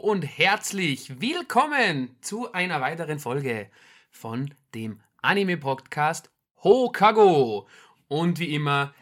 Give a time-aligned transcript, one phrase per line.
[0.00, 3.68] Und herzlich willkommen zu einer weiteren Folge
[4.10, 6.30] von dem Anime-Podcast
[6.62, 7.68] Hokago.
[8.08, 8.94] Und wie immer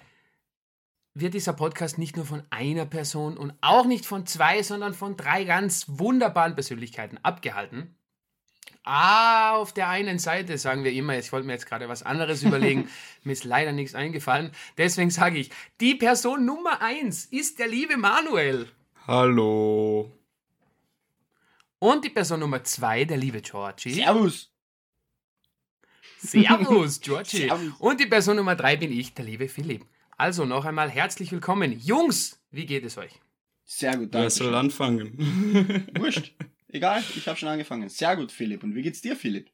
[1.15, 5.17] wird dieser Podcast nicht nur von einer Person und auch nicht von zwei, sondern von
[5.17, 7.95] drei ganz wunderbaren Persönlichkeiten abgehalten.
[8.83, 12.43] Ah, auf der einen Seite sagen wir immer, ich wollte mir jetzt gerade was anderes
[12.43, 12.89] überlegen,
[13.23, 14.51] mir ist leider nichts eingefallen.
[14.79, 18.69] Deswegen sage ich, die Person Nummer eins ist der liebe Manuel.
[19.07, 20.18] Hallo.
[21.81, 23.93] Und die Person Nummer zwei, der liebe Georgie.
[23.93, 24.51] Servus.
[26.19, 27.49] Servus, Georgie.
[27.49, 27.73] Servus.
[27.79, 29.87] Und die Person Nummer drei bin ich, der liebe Philipp.
[30.17, 31.79] Also noch einmal herzlich willkommen.
[31.79, 33.13] Jungs, wie geht es euch?
[33.65, 34.25] Sehr gut, danke.
[34.25, 35.87] Wer soll anfangen?
[35.97, 36.35] Wurscht.
[36.69, 37.89] Egal, ich habe schon angefangen.
[37.89, 38.65] Sehr gut, Philipp.
[38.65, 39.51] Und wie geht's dir, Philipp?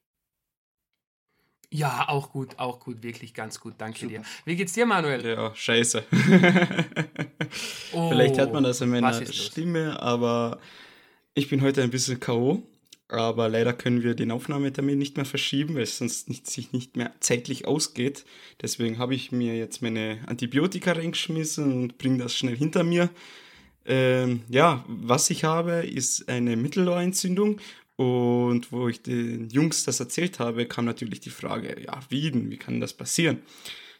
[1.70, 4.10] Ja, auch gut, auch gut, wirklich ganz gut, danke Super.
[4.12, 4.22] dir.
[4.44, 5.26] Wie geht's dir, Manuel?
[5.26, 6.04] Ja, scheiße.
[7.92, 10.60] oh, Vielleicht hört man das in meiner Stimme, aber
[11.34, 12.62] ich bin heute ein bisschen K.O.
[13.08, 16.96] Aber leider können wir den Aufnahmetermin nicht mehr verschieben, weil es sonst nicht, sich nicht
[16.96, 18.24] mehr zeitlich ausgeht.
[18.62, 23.10] Deswegen habe ich mir jetzt meine Antibiotika reingeschmissen und bringe das schnell hinter mir.
[23.84, 27.60] Ähm, ja, was ich habe, ist eine Mittelohrentzündung.
[27.96, 32.50] Und wo ich den Jungs das erzählt habe, kam natürlich die Frage, ja, wie denn,
[32.50, 33.38] wie kann das passieren?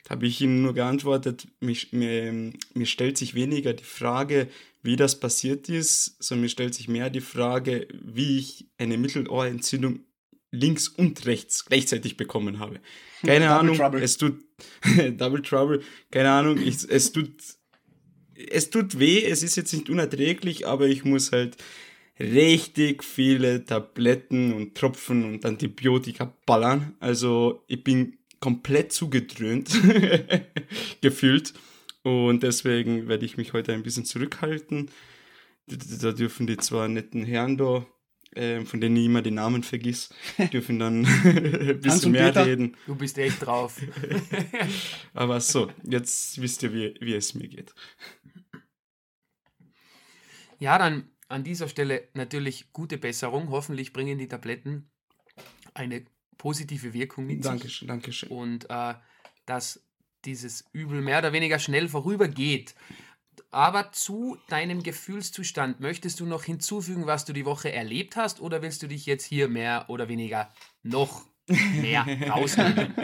[0.08, 4.48] Habe ich ihnen nur geantwortet, mich, mir, mir stellt sich weniger die Frage,
[4.82, 10.00] wie das passiert ist, sondern mir stellt sich mehr die Frage, wie ich eine Mittelohrentzündung
[10.50, 12.80] links und rechts gleichzeitig bekommen habe.
[13.24, 14.02] Keine Ahnung, trouble.
[14.02, 14.44] es tut
[15.16, 17.32] Double Trouble, keine Ahnung, ich, es tut
[18.50, 21.56] es tut weh, es ist jetzt nicht unerträglich, aber ich muss halt
[22.18, 26.94] richtig viele Tabletten und Tropfen und Antibiotika ballern.
[27.00, 29.70] Also ich bin komplett zugedröhnt
[31.00, 31.54] gefühlt
[32.02, 34.90] und deswegen werde ich mich heute ein bisschen zurückhalten.
[35.66, 37.86] Da dürfen die zwei netten Herren da,
[38.34, 40.10] äh, von denen ich immer den Namen vergiss,
[40.52, 42.76] dürfen dann ein bisschen mehr Peter, reden.
[42.86, 43.80] Du bist echt drauf.
[45.14, 47.74] Aber so, jetzt wisst ihr, wie, wie es mir geht.
[50.58, 53.48] Ja, dann an dieser Stelle natürlich gute Besserung.
[53.48, 54.90] Hoffentlich bringen die Tabletten
[55.72, 56.04] eine
[56.38, 57.88] positive Wirkung mit Dankeschön, sich.
[57.88, 58.28] Dankeschön.
[58.30, 58.94] Und äh,
[59.46, 59.82] dass
[60.24, 62.74] dieses Übel mehr oder weniger schnell vorübergeht.
[63.50, 68.62] Aber zu deinem Gefühlszustand möchtest du noch hinzufügen, was du die Woche erlebt hast, oder
[68.62, 70.52] willst du dich jetzt hier mehr oder weniger
[70.82, 72.94] noch mehr rausnehmen?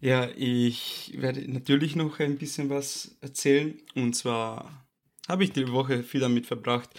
[0.00, 3.78] Ja, ich werde natürlich noch ein bisschen was erzählen.
[3.94, 4.84] Und zwar
[5.28, 6.90] habe ich die Woche viel damit verbracht,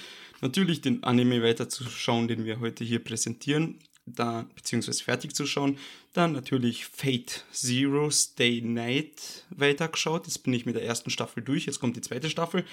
[0.42, 5.78] natürlich den Anime weiterzuschauen, den wir heute hier präsentieren, da, beziehungsweise fertig zu schauen.
[6.14, 10.28] Dann natürlich Fate Zero Stay Night weitergeschaut.
[10.28, 11.66] Jetzt bin ich mit der ersten Staffel durch.
[11.66, 12.66] Jetzt kommt die zweite Staffel.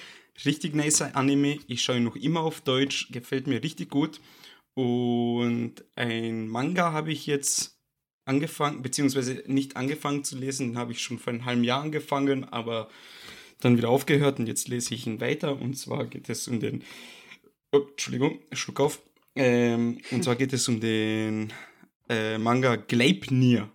[0.45, 1.59] Richtig nice Anime.
[1.67, 3.11] Ich schaue ihn noch immer auf Deutsch.
[3.11, 4.19] Gefällt mir richtig gut.
[4.73, 7.77] Und ein Manga habe ich jetzt
[8.25, 10.69] angefangen, beziehungsweise nicht angefangen zu lesen.
[10.69, 12.89] Den habe ich schon vor einem halben Jahr angefangen, aber
[13.59, 15.59] dann wieder aufgehört und jetzt lese ich ihn weiter.
[15.59, 16.83] Und zwar geht es um den.
[17.71, 19.01] Oh, Entschuldigung, Schluck auf.
[19.35, 21.53] Ähm, und zwar geht es um den
[22.09, 23.71] äh, Manga Gleipnir.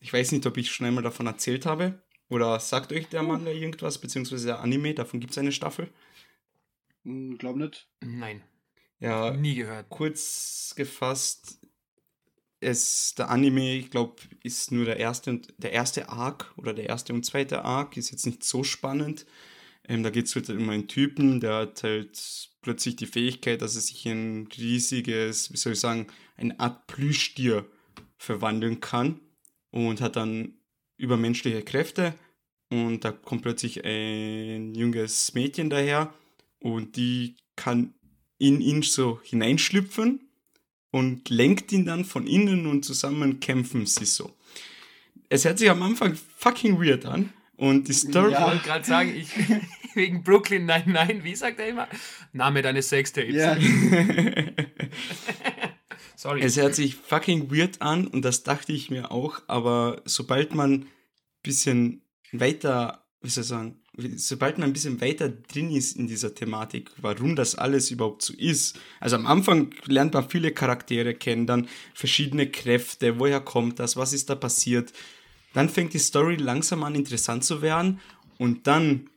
[0.00, 2.02] Ich weiß nicht, ob ich schon einmal davon erzählt habe.
[2.28, 4.94] Oder sagt euch der Manga irgendwas, beziehungsweise der Anime?
[4.94, 5.90] Davon gibt es eine Staffel?
[7.04, 7.88] Hm, glaub nicht.
[8.00, 8.42] Nein.
[8.98, 9.88] Ja, nie gehört.
[9.90, 11.60] Kurz gefasst,
[12.60, 16.88] es, der Anime, ich glaube, ist nur der erste und der erste Arc oder der
[16.88, 19.26] erste und zweite Arc, ist jetzt nicht so spannend.
[19.88, 23.76] Ähm, da geht es halt um einen Typen, der hat halt plötzlich die Fähigkeit, dass
[23.76, 27.64] er sich in ein riesiges, wie soll ich sagen, eine Art Plüschtier
[28.18, 29.20] verwandeln kann
[29.70, 30.54] und hat dann
[30.96, 32.14] übermenschliche Kräfte
[32.70, 36.12] und da kommt plötzlich ein junges Mädchen daher
[36.58, 37.94] und die kann
[38.38, 40.28] in ihn so hineinschlüpfen
[40.90, 44.34] und lenkt ihn dann von innen und zusammen kämpfen sie so.
[45.28, 47.32] Es hört sich am Anfang fucking weird an.
[47.56, 48.32] Und die Story.
[48.32, 48.46] Ja.
[48.46, 49.28] Ich wollte gerade sagen, ich,
[49.94, 51.88] wegen Brooklyn, nein, nein, wie sagt er immer?
[52.32, 53.34] Name deines Sextapes.
[53.34, 53.56] Ja.
[56.16, 56.42] Sorry.
[56.42, 60.72] Es hört sich fucking weird an und das dachte ich mir auch, aber sobald man
[60.72, 60.88] ein
[61.42, 63.80] bisschen weiter, wie soll ich sagen,
[64.16, 68.34] sobald man ein bisschen weiter drin ist in dieser Thematik, warum das alles überhaupt so
[68.34, 68.78] ist.
[69.00, 74.12] Also am Anfang lernt man viele Charaktere kennen, dann verschiedene Kräfte, woher kommt das, was
[74.12, 74.92] ist da passiert.
[75.56, 77.98] Dann fängt die Story langsam an interessant zu werden.
[78.36, 79.08] Und dann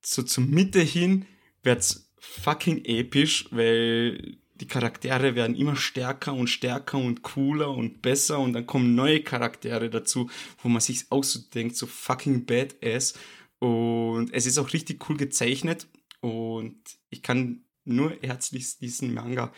[0.00, 1.26] so zur Mitte hin
[1.64, 8.38] wird's fucking episch, weil die Charaktere werden immer stärker und stärker und cooler und besser.
[8.38, 10.30] Und dann kommen neue Charaktere dazu,
[10.62, 13.14] wo man sich auch so denkt, so fucking badass.
[13.58, 15.88] Und es ist auch richtig cool gezeichnet.
[16.20, 16.78] Und
[17.10, 19.52] ich kann nur herzlichst diesen Manga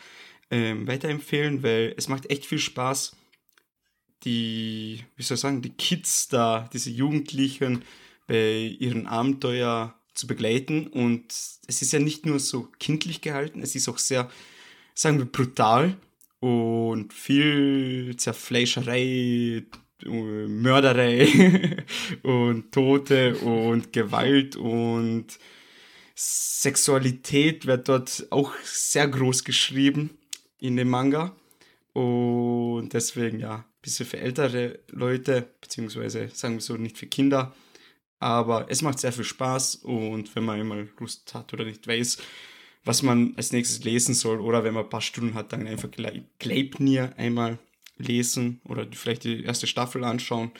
[0.49, 3.15] ähm, weiterempfehlen, weil es macht echt viel Spaß,
[4.23, 7.83] die, wie soll ich sagen, die Kids da, diese Jugendlichen
[8.27, 10.87] bei ihren Abenteuer zu begleiten.
[10.87, 14.29] Und es ist ja nicht nur so kindlich gehalten, es ist auch sehr,
[14.93, 15.97] sagen wir, brutal
[16.39, 19.63] und viel Zerfleischerei,
[20.03, 21.83] Mörderei
[22.23, 25.27] und Tote und Gewalt und
[26.15, 30.11] Sexualität wird dort auch sehr groß geschrieben
[30.59, 31.35] in dem Manga.
[31.93, 37.55] Und deswegen ja, bisschen für ältere Leute, beziehungsweise sagen wir so, nicht für Kinder.
[38.19, 42.19] Aber es macht sehr viel Spaß und wenn man einmal Lust hat oder nicht weiß,
[42.83, 45.89] was man als nächstes lesen soll oder wenn man ein paar Stunden hat, dann einfach
[46.39, 47.59] Gleipnir einmal
[47.97, 50.51] lesen oder vielleicht die erste Staffel anschauen,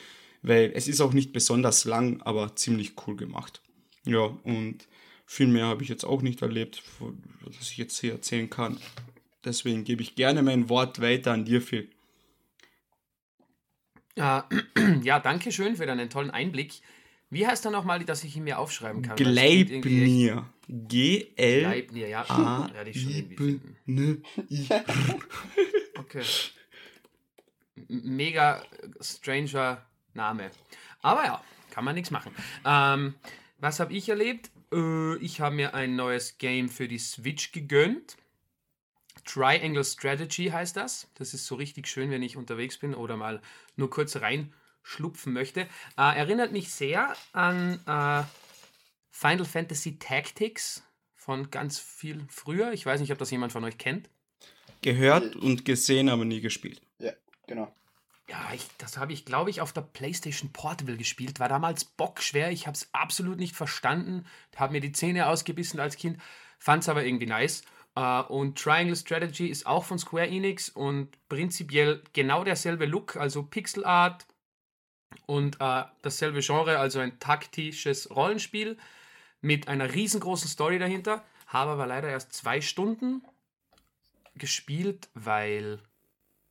[0.42, 3.62] weil es ist auch nicht besonders lang, aber ziemlich cool gemacht.
[4.04, 4.88] Ja, und
[5.24, 8.78] viel mehr habe ich jetzt auch nicht erlebt, was ich jetzt hier erzählen kann.
[9.44, 11.88] Deswegen gebe ich gerne mein Wort weiter an dir, Phil.
[14.16, 14.48] Ja,
[15.02, 16.80] ja danke schön für deinen tollen Einblick.
[17.30, 19.16] Wie heißt er nochmal, dass ich ihn mir aufschreiben kann?
[19.16, 20.44] Gleipnir.
[20.68, 21.60] G-L.
[21.60, 22.22] Gleipnir, ja.
[22.28, 24.22] A ja, die schon irgendwie
[25.98, 26.22] Okay.
[27.88, 28.62] Mega
[29.00, 30.50] stranger Name.
[31.00, 32.32] Aber ja, kann man nichts machen.
[32.66, 33.14] Ähm,
[33.58, 34.50] was habe ich erlebt?
[34.72, 38.16] Äh, ich habe mir ein neues Game für die Switch gegönnt.
[39.24, 41.08] Triangle Strategy heißt das.
[41.14, 43.40] Das ist so richtig schön, wenn ich unterwegs bin oder mal
[43.76, 45.62] nur kurz reinschlupfen möchte.
[45.96, 48.22] Äh, erinnert mich sehr an äh,
[49.10, 50.82] Final Fantasy Tactics
[51.14, 52.72] von ganz viel früher.
[52.72, 54.08] Ich weiß nicht, ob das jemand von euch kennt.
[54.80, 56.82] Gehört und gesehen, aber nie gespielt.
[56.98, 57.12] Ja,
[57.46, 57.72] genau.
[58.28, 61.38] Ja, ich, das habe ich, glaube ich, auf der PlayStation Portable gespielt.
[61.38, 62.50] War damals bockschwer.
[62.50, 64.26] Ich habe es absolut nicht verstanden.
[64.56, 66.18] Habe mir die Zähne ausgebissen als Kind.
[66.58, 67.62] Fand es aber irgendwie nice.
[67.94, 73.42] Uh, und Triangle Strategy ist auch von Square Enix und prinzipiell genau derselbe Look, also
[73.42, 74.26] Pixel Art
[75.26, 78.78] und uh, dasselbe Genre, also ein taktisches Rollenspiel
[79.42, 81.22] mit einer riesengroßen Story dahinter.
[81.46, 83.22] Habe aber leider erst zwei Stunden
[84.36, 85.78] gespielt, weil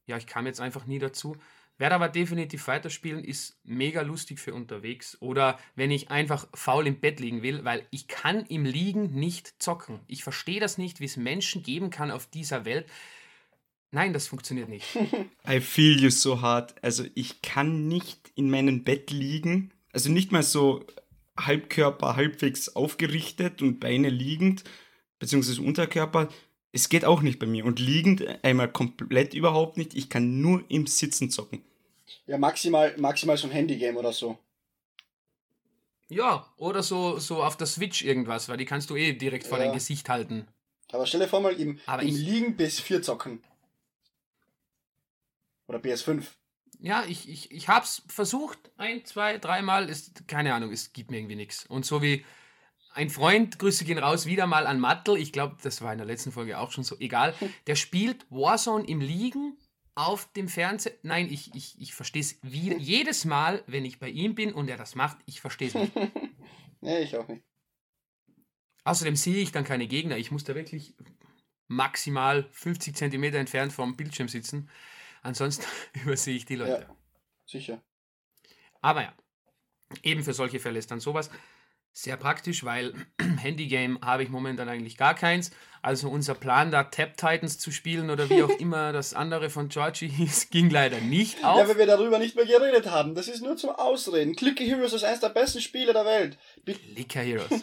[0.05, 1.37] ja, ich kam jetzt einfach nie dazu.
[1.81, 5.17] Werde aber definitiv weiterspielen, ist mega lustig für unterwegs.
[5.19, 9.55] Oder wenn ich einfach faul im Bett liegen will, weil ich kann im Liegen nicht
[9.57, 9.99] zocken.
[10.05, 12.85] Ich verstehe das nicht, wie es Menschen geben kann auf dieser Welt.
[13.89, 14.95] Nein, das funktioniert nicht.
[15.49, 16.75] I feel you so hard.
[16.83, 19.73] Also ich kann nicht in meinem Bett liegen.
[19.91, 20.85] Also nicht mal so
[21.35, 24.65] Halbkörper halbwegs aufgerichtet und Beine liegend,
[25.17, 26.29] beziehungsweise Unterkörper.
[26.73, 27.65] Es geht auch nicht bei mir.
[27.65, 29.95] Und liegend einmal komplett überhaupt nicht.
[29.95, 31.63] Ich kann nur im Sitzen zocken.
[32.25, 34.37] Ja, maximal, maximal so ein Handygame oder so.
[36.07, 39.57] Ja, oder so, so auf der Switch irgendwas, weil die kannst du eh direkt vor
[39.57, 39.65] ja.
[39.65, 40.47] dein Gesicht halten.
[40.91, 43.41] Aber stell dir vor mal im, im ich, Liegen PS4 zocken.
[45.67, 46.25] Oder PS5.
[46.79, 51.17] Ja, ich, ich, ich hab's versucht, ein, zwei, dreimal, ist, keine Ahnung, es gibt mir
[51.17, 51.65] irgendwie nichts.
[51.65, 52.25] Und so wie
[52.93, 56.07] ein Freund, Grüße gehen raus, wieder mal an Mattel, ich glaube, das war in der
[56.07, 57.33] letzten Folge auch schon so, egal,
[57.67, 59.57] der spielt Warzone im Liegen
[59.95, 60.93] auf dem Fernseher.
[61.03, 64.77] Nein, ich, ich, ich verstehe es jedes Mal, wenn ich bei ihm bin und er
[64.77, 65.93] das macht, ich verstehe es nicht.
[66.81, 67.43] nee, ich auch nicht.
[68.83, 70.17] Außerdem sehe ich dann keine Gegner.
[70.17, 70.95] Ich muss da wirklich
[71.67, 74.69] maximal 50 Zentimeter entfernt vom Bildschirm sitzen.
[75.21, 75.65] Ansonsten
[76.03, 76.87] übersehe ich die Leute.
[76.87, 76.95] Ja,
[77.45, 77.81] sicher.
[78.81, 79.13] Aber ja,
[80.03, 81.29] eben für solche Fälle ist dann sowas.
[81.93, 82.93] Sehr praktisch, weil
[83.37, 85.51] Handygame habe ich momentan eigentlich gar keins.
[85.81, 89.69] Also unser Plan, da Tap Titans zu spielen oder wie auch immer das andere von
[89.69, 91.59] Georgie hieß, ging leider nicht auf.
[91.59, 93.15] Ja, weil wir darüber nicht mehr geredet haben.
[93.15, 94.35] Das ist nur zum Ausreden.
[94.35, 96.37] Clicker Heroes ist eines der besten Spiele der Welt.
[96.65, 97.49] Clicker Heroes.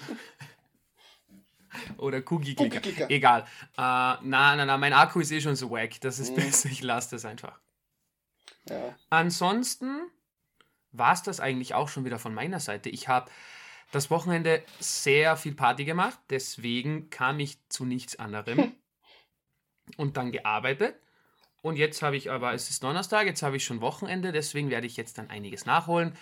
[1.97, 2.79] oder Cookie Clicker.
[2.79, 3.11] Cookie -Clicker.
[3.11, 3.43] Egal.
[3.43, 3.45] Äh,
[3.77, 6.01] na, na, na, mein Akku ist eh schon so wack.
[6.03, 6.37] Das ist mhm.
[6.37, 6.69] besser.
[6.69, 7.59] Ich lasse das einfach.
[8.69, 8.95] Ja.
[9.09, 10.01] Ansonsten
[10.93, 12.91] war es das eigentlich auch schon wieder von meiner Seite.
[12.91, 13.31] Ich habe
[13.91, 18.73] das Wochenende sehr viel Party gemacht, deswegen kam ich zu nichts anderem
[19.97, 20.97] und dann gearbeitet.
[21.63, 24.87] Und jetzt habe ich aber, es ist Donnerstag, jetzt habe ich schon Wochenende, deswegen werde
[24.87, 26.17] ich jetzt dann einiges nachholen.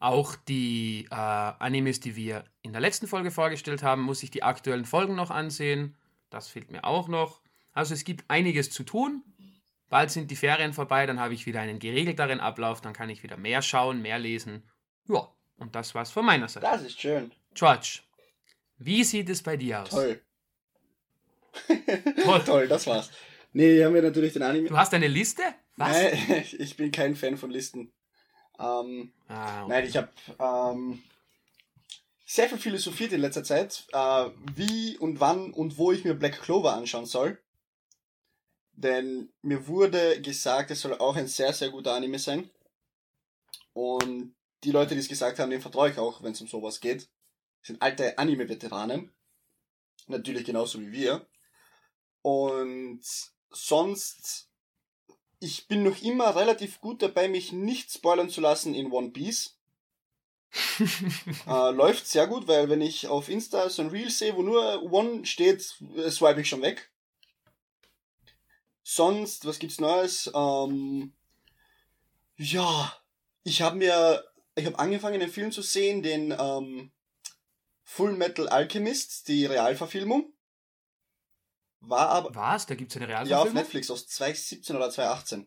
[0.00, 4.44] Auch die äh, Animes, die wir in der letzten Folge vorgestellt haben, muss ich die
[4.44, 5.96] aktuellen Folgen noch ansehen.
[6.30, 7.42] Das fehlt mir auch noch.
[7.72, 9.24] Also es gibt einiges zu tun.
[9.88, 13.22] Bald sind die Ferien vorbei, dann habe ich wieder einen geregelteren Ablauf, dann kann ich
[13.22, 14.62] wieder mehr schauen, mehr lesen.
[15.08, 15.28] Ja,
[15.58, 16.66] und das war's von meiner Seite.
[16.66, 17.32] Das ist schön.
[17.54, 18.00] George,
[18.78, 19.90] wie sieht es bei dir aus?
[19.90, 20.22] Toll.
[22.24, 22.44] Toll.
[22.44, 23.10] Toll, das war's.
[23.52, 24.68] Nee, hier haben wir natürlich den Anime.
[24.68, 25.42] Du hast eine Liste?
[25.76, 25.96] Was?
[25.96, 27.92] Nein, ich bin kein Fan von Listen.
[28.58, 29.68] Ähm, ah, okay.
[29.72, 31.02] Nein, ich habe ähm,
[32.26, 36.40] sehr viel philosophiert in letzter Zeit, äh, wie und wann und wo ich mir Black
[36.42, 37.38] Clover anschauen soll.
[38.72, 42.48] Denn mir wurde gesagt, es soll auch ein sehr, sehr guter Anime sein.
[43.72, 44.34] Und
[44.64, 47.08] die Leute, die es gesagt haben, denen vertraue ich auch, wenn es um sowas geht.
[47.62, 49.12] sind alte Anime-Veteranen.
[50.06, 51.26] Natürlich genauso wie wir.
[52.22, 53.02] Und
[53.50, 54.48] sonst,
[55.38, 59.56] ich bin noch immer relativ gut dabei, mich nicht spoilern zu lassen in One Piece.
[61.46, 64.82] äh, läuft sehr gut, weil wenn ich auf Insta so ein Reel sehe, wo nur
[64.90, 66.90] One steht, äh, swipe ich schon weg.
[68.82, 70.30] Sonst, was gibt's Neues?
[70.34, 71.12] Ähm,
[72.36, 72.96] ja,
[73.44, 74.24] ich habe mir,
[74.58, 76.92] ich habe angefangen, den Film zu sehen, den ähm,
[77.84, 80.32] Full Metal Alchemist, die Realverfilmung.
[81.80, 82.34] War aber.
[82.34, 82.66] Was?
[82.66, 83.44] Da gibt's eine Realverfilmung?
[83.44, 85.46] Ja, auf Netflix aus 2017 oder 2018.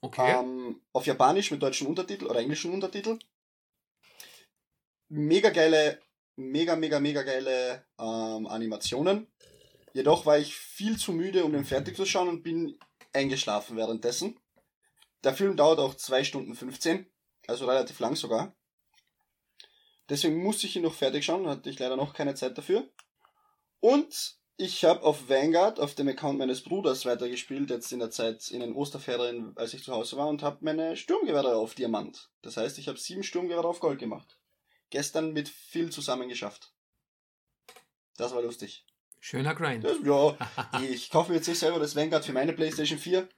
[0.00, 0.32] Okay.
[0.32, 3.18] Ähm, auf Japanisch mit deutschen Untertitel oder englischen Untertitel
[5.12, 6.00] mega geile,
[6.36, 9.26] mega, mega, mega geile ähm, Animationen.
[9.92, 12.78] Jedoch war ich viel zu müde, um den fertig zu schauen und bin
[13.12, 14.40] eingeschlafen währenddessen.
[15.22, 17.06] Der Film dauert auch 2 Stunden 15,
[17.46, 18.54] also relativ lang sogar.
[20.08, 22.88] Deswegen musste ich ihn noch fertig schauen, hatte ich leider noch keine Zeit dafür.
[23.80, 28.50] Und ich habe auf Vanguard, auf dem Account meines Bruders weitergespielt, jetzt in der Zeit
[28.50, 32.30] in den Osterferien, als ich zu Hause war, und habe meine Sturmgewehre auf Diamant.
[32.42, 34.38] Das heißt, ich habe sieben Sturmgewehre auf Gold gemacht
[34.92, 36.72] gestern mit Phil zusammen geschafft.
[38.16, 38.86] Das war lustig.
[39.18, 39.82] Schöner Grind.
[39.82, 40.36] Das, ja,
[40.82, 43.28] ich kaufe mir jetzt nicht selber das Vanguard für meine PlayStation 4.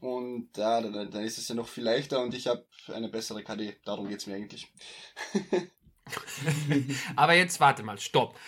[0.00, 3.42] Und ja, dann, dann ist es ja noch viel leichter und ich habe eine bessere
[3.42, 3.76] KD.
[3.84, 4.72] Darum geht es mir eigentlich.
[7.16, 8.38] Aber jetzt warte mal, stopp.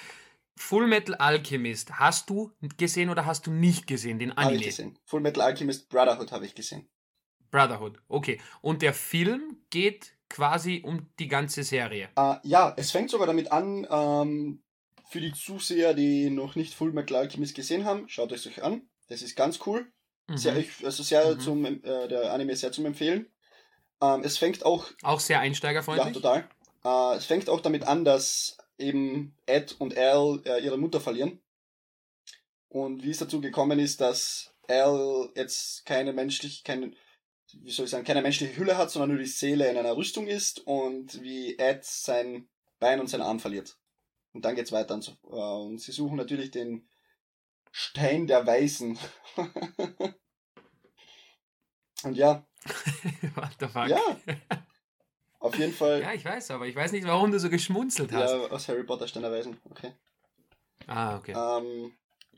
[0.57, 4.45] Full Metal Alchemist, hast du gesehen oder hast du nicht gesehen, den Anime?
[4.45, 4.99] Habe ich gesehen.
[5.07, 6.89] Full Metal Alchemist Brotherhood habe ich gesehen.
[7.51, 8.41] Brotherhood, okay.
[8.61, 12.11] Und der Film geht quasi um die ganze Serie.
[12.17, 14.63] Uh, ja, es fängt sogar damit an, ähm,
[15.09, 18.83] für die Zuseher, die noch nicht Full Metal Alchemist gesehen haben, schaut es euch an.
[19.09, 19.91] Das ist ganz cool.
[20.31, 20.37] Mhm.
[20.37, 21.41] Sehr, also sehr mhm.
[21.41, 23.27] zum, äh, der Anime ist sehr zum Empfehlen.
[24.01, 24.87] Ähm, es fängt auch.
[25.03, 26.07] Auch sehr einsteigerfreundlich?
[26.07, 26.49] Ja, total.
[26.85, 31.41] Äh, es fängt auch damit an, dass eben Ed und Al äh, ihre Mutter verlieren.
[32.69, 36.93] Und wie es dazu gekommen ist, dass Al jetzt keine menschlich, keine,
[37.53, 40.29] wie soll ich sagen, keine menschliche Hülle hat, sondern nur die Seele in einer Rüstung
[40.29, 43.77] ist und wie Ed sein Bein und seinen Arm verliert.
[44.33, 44.95] Und dann geht's weiter.
[44.95, 46.89] Und, so, äh, und sie suchen natürlich den
[47.71, 48.99] Stein der Weisen.
[52.03, 52.47] und ja.
[53.35, 53.89] What the fuck?
[53.89, 54.01] Ja.
[55.39, 56.03] Auf jeden Fall.
[56.03, 58.31] Ja, ich weiß, aber ich weiß nicht, warum du so geschmunzelt hast.
[58.31, 59.59] Ja, aus Harry Potter Stein der Weisen.
[59.71, 59.95] Okay.
[60.87, 61.33] Ah, okay.
[61.33, 61.97] Ähm,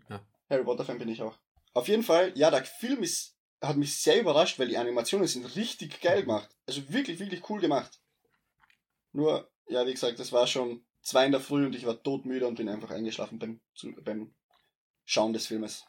[0.09, 0.21] ja.
[0.49, 1.37] Harry Potter Fan bin ich auch.
[1.75, 5.57] Auf jeden Fall, ja, der Film ist hat mich sehr überrascht, weil die Animationen sind
[5.57, 6.51] richtig geil gemacht.
[6.67, 8.01] Also wirklich, wirklich cool gemacht.
[9.13, 12.47] Nur, ja, wie gesagt, das war schon zwei in der Früh und ich war todmüde
[12.47, 13.61] und bin einfach eingeschlafen beim,
[14.03, 14.35] beim
[15.13, 15.85] Schauen des Filmes.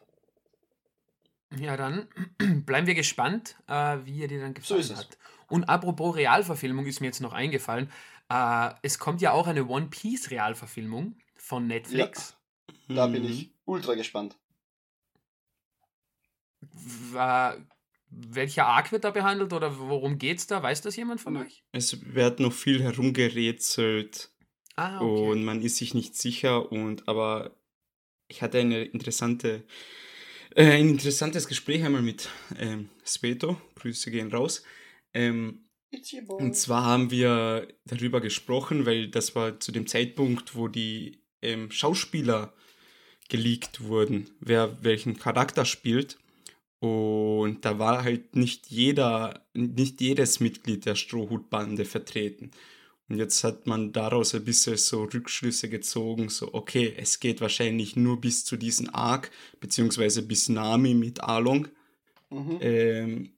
[1.56, 2.08] Ja, dann
[2.66, 5.18] bleiben wir gespannt, äh, wie er dir dann gefallen so hat.
[5.48, 7.90] Und apropos Realverfilmung ist mir jetzt noch eingefallen.
[8.30, 12.36] Äh, es kommt ja auch eine One Piece Realverfilmung von Netflix.
[12.88, 14.36] Ja, da bin ich ultra gespannt
[18.16, 20.62] welcher Arc wird da behandelt oder worum geht's da?
[20.62, 21.64] Weiß das jemand von euch?
[21.72, 24.32] Es wird noch viel herumgerätselt
[24.76, 25.32] ah, okay.
[25.32, 27.56] und man ist sich nicht sicher und aber
[28.28, 29.64] ich hatte eine interessante
[30.56, 34.64] äh, ein interessantes Gespräch einmal mit ähm, Sveto, Grüße gehen raus.
[35.14, 35.66] Ähm,
[36.28, 41.70] und zwar haben wir darüber gesprochen, weil das war zu dem Zeitpunkt, wo die ähm,
[41.72, 42.54] Schauspieler
[43.30, 46.18] geleakt wurden, wer welchen Charakter spielt.
[46.80, 52.52] Und da war halt nicht jeder, nicht jedes Mitglied der Strohhutbande vertreten.
[53.10, 57.96] Und jetzt hat man daraus ein bisschen so Rückschlüsse gezogen, so okay, es geht wahrscheinlich
[57.96, 59.30] nur bis zu diesem Arc,
[59.60, 61.68] beziehungsweise bis Nami mit Along.
[62.30, 62.58] Mhm.
[62.62, 63.34] Ähm,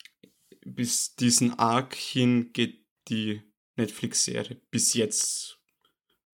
[0.66, 3.42] bis diesen Arc hin geht die
[3.76, 4.62] Netflix-Serie.
[4.72, 5.58] Bis jetzt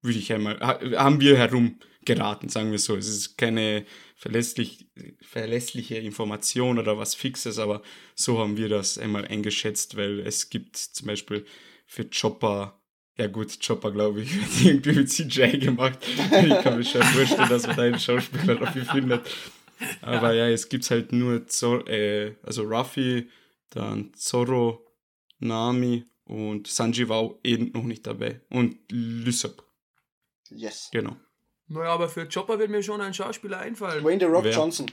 [0.01, 2.95] würde ich einmal, haben wir herumgeraten, sagen wir so.
[2.95, 4.89] Es ist keine verlässlich,
[5.21, 7.81] verlässliche Information oder was Fixes, aber
[8.15, 11.45] so haben wir das einmal eingeschätzt, weil es gibt zum Beispiel
[11.85, 12.78] für Chopper,
[13.19, 14.33] ja gut, Chopper glaube ich,
[14.63, 15.99] wird irgendwie mit CJ gemacht.
[16.07, 19.29] Ich kann mir schon vorstellen, dass man da einen Schauspieler dafür findet.
[20.01, 23.29] Aber ja, es gibt halt nur Zor äh, also Ruffy,
[23.71, 24.87] dann Zorro,
[25.39, 28.41] Nami und Sanji war eben noch nicht dabei.
[28.49, 29.63] Und Lysop.
[30.49, 30.89] Yes.
[30.91, 31.17] Genau.
[31.67, 34.03] Naja, aber für Chopper wird mir schon ein Schauspieler einfallen.
[34.03, 34.53] Wayne The Rock Wer?
[34.53, 34.89] Johnson.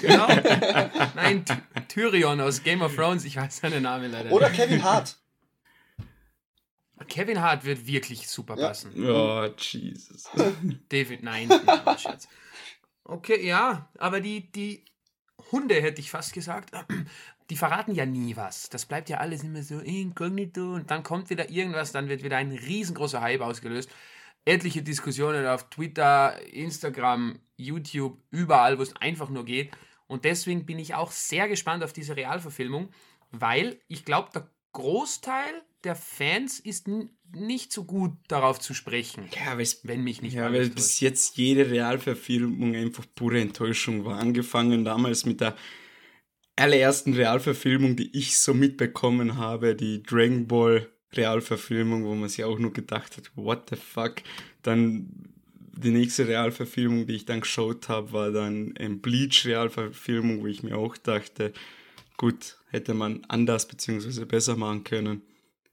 [0.00, 0.28] genau.
[1.14, 1.44] Nein,
[1.88, 5.21] Tyrion aus Game of Thrones, ich weiß seinen Namen leider Oder Kevin Hart.
[7.08, 8.92] Kevin Hart wird wirklich super passen.
[9.02, 10.28] Ja, oh, Jesus.
[10.88, 12.28] David, nein, nein Scherz.
[13.04, 14.84] Okay, ja, aber die, die
[15.50, 16.70] Hunde, hätte ich fast gesagt,
[17.50, 18.68] die verraten ja nie was.
[18.68, 22.36] Das bleibt ja alles immer so inkognito und dann kommt wieder irgendwas, dann wird wieder
[22.36, 23.90] ein riesengroßer Hype ausgelöst.
[24.44, 29.72] Etliche Diskussionen auf Twitter, Instagram, YouTube, überall, wo es einfach nur geht.
[30.06, 32.90] Und deswegen bin ich auch sehr gespannt auf diese Realverfilmung,
[33.30, 36.88] weil ich glaube, der Großteil der Fans ist
[37.34, 39.28] nicht so gut darauf zu sprechen.
[39.34, 40.34] Ja, wenn mich nicht.
[40.34, 44.18] Ja, weil bis jetzt jede Realverfilmung einfach pure Enttäuschung war.
[44.18, 45.56] Angefangen damals mit der
[46.56, 52.58] allerersten Realverfilmung, die ich so mitbekommen habe, die Dragon Ball Realverfilmung, wo man sich auch
[52.58, 54.16] nur gedacht hat, what the fuck.
[54.62, 55.08] Dann
[55.74, 60.62] die nächste Realverfilmung, die ich dann geschaut habe, war dann ein Bleach Realverfilmung, wo ich
[60.62, 61.52] mir auch dachte,
[62.16, 64.24] gut, hätte man anders bzw.
[64.24, 65.22] besser machen können.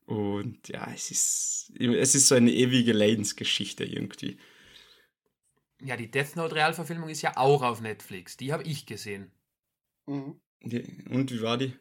[0.10, 4.40] Und ja, es ist, es ist so eine ewige Leidensgeschichte irgendwie.
[5.82, 8.36] Ja, die Death Note Realverfilmung ist ja auch auf Netflix.
[8.36, 9.32] Die habe ich gesehen.
[10.08, 10.42] Mhm.
[10.64, 11.76] Und wie war die?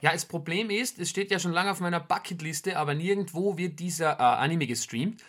[0.00, 3.80] Ja, das Problem ist, es steht ja schon lange auf meiner Bucketliste, aber nirgendwo wird
[3.80, 5.24] dieser äh, Anime gestreamt.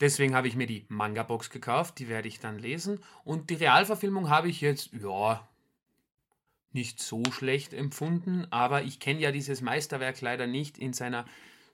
[0.00, 3.04] Deswegen habe ich mir die Manga-Box gekauft, die werde ich dann lesen.
[3.24, 5.46] Und die Realverfilmung habe ich jetzt, ja,
[6.72, 11.24] nicht so schlecht empfunden, aber ich kenne ja dieses Meisterwerk leider nicht in seiner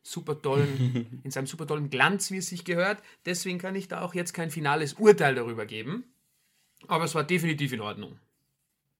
[0.02, 3.02] super tollen, in seinem super tollen Glanz, wie es sich gehört.
[3.26, 6.04] Deswegen kann ich da auch jetzt kein finales Urteil darüber geben.
[6.86, 8.18] Aber es war definitiv in Ordnung.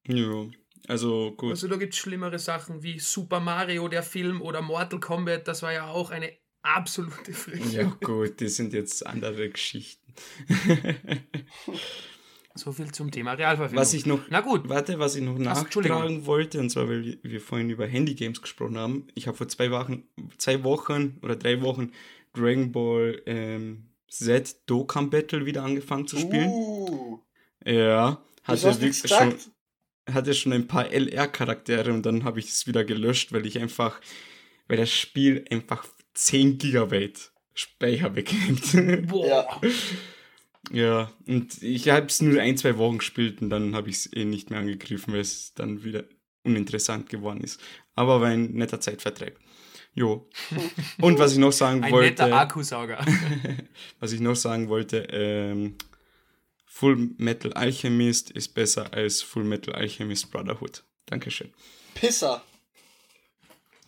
[0.07, 0.47] Ja,
[0.89, 1.51] also gut.
[1.51, 5.63] Also da gibt es schlimmere Sachen wie Super Mario, der Film, oder Mortal Kombat, das
[5.63, 6.33] war ja auch eine
[6.63, 7.73] absolute Frechheit.
[7.73, 10.13] Ja gut, die sind jetzt andere Geschichten.
[12.57, 13.81] So viel zum Thema Realverfilmung.
[13.81, 14.69] Was ich noch, Na gut.
[14.69, 19.09] Warte, was ich noch nachtragen wollte, und zwar, weil wir vorhin über Handygames gesprochen haben.
[19.15, 20.05] Ich habe vor zwei Wochen,
[20.39, 21.91] zwei Wochen oder drei Wochen
[22.33, 26.49] Dragon Ball ähm, Z Dokkan Battle wieder angefangen zu spielen.
[26.49, 27.19] Uh.
[27.65, 29.35] Ja, hatte wirklich schon,
[30.09, 34.01] hatte schon ein paar LR-Charaktere und dann habe ich es wieder gelöscht, weil ich einfach,
[34.69, 39.09] weil das Spiel einfach 10 Gigabyte Speicher wegnimmt.
[39.09, 39.27] Boah.
[39.27, 39.61] Ja.
[40.71, 44.13] Ja, und ich habe es nur ein, zwei Wochen gespielt und dann habe ich es
[44.13, 46.05] eh nicht mehr angegriffen, weil es dann wieder
[46.43, 47.61] uninteressant geworden ist.
[47.95, 49.39] Aber war ein netter Zeitvertreib.
[49.95, 50.29] Jo.
[51.01, 52.25] Und was ich noch sagen ein wollte.
[52.25, 53.05] Ein netter Akkusauger.
[54.01, 55.77] was ich noch sagen wollte, ähm,
[56.67, 60.83] Full Metal Alchemist ist besser als Full Metal Alchemist Brotherhood.
[61.07, 61.53] Dankeschön.
[61.95, 62.43] Pisser.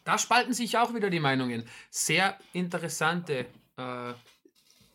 [0.04, 1.64] Da spalten sich auch wieder die Meinungen.
[1.90, 4.12] Sehr interessante äh,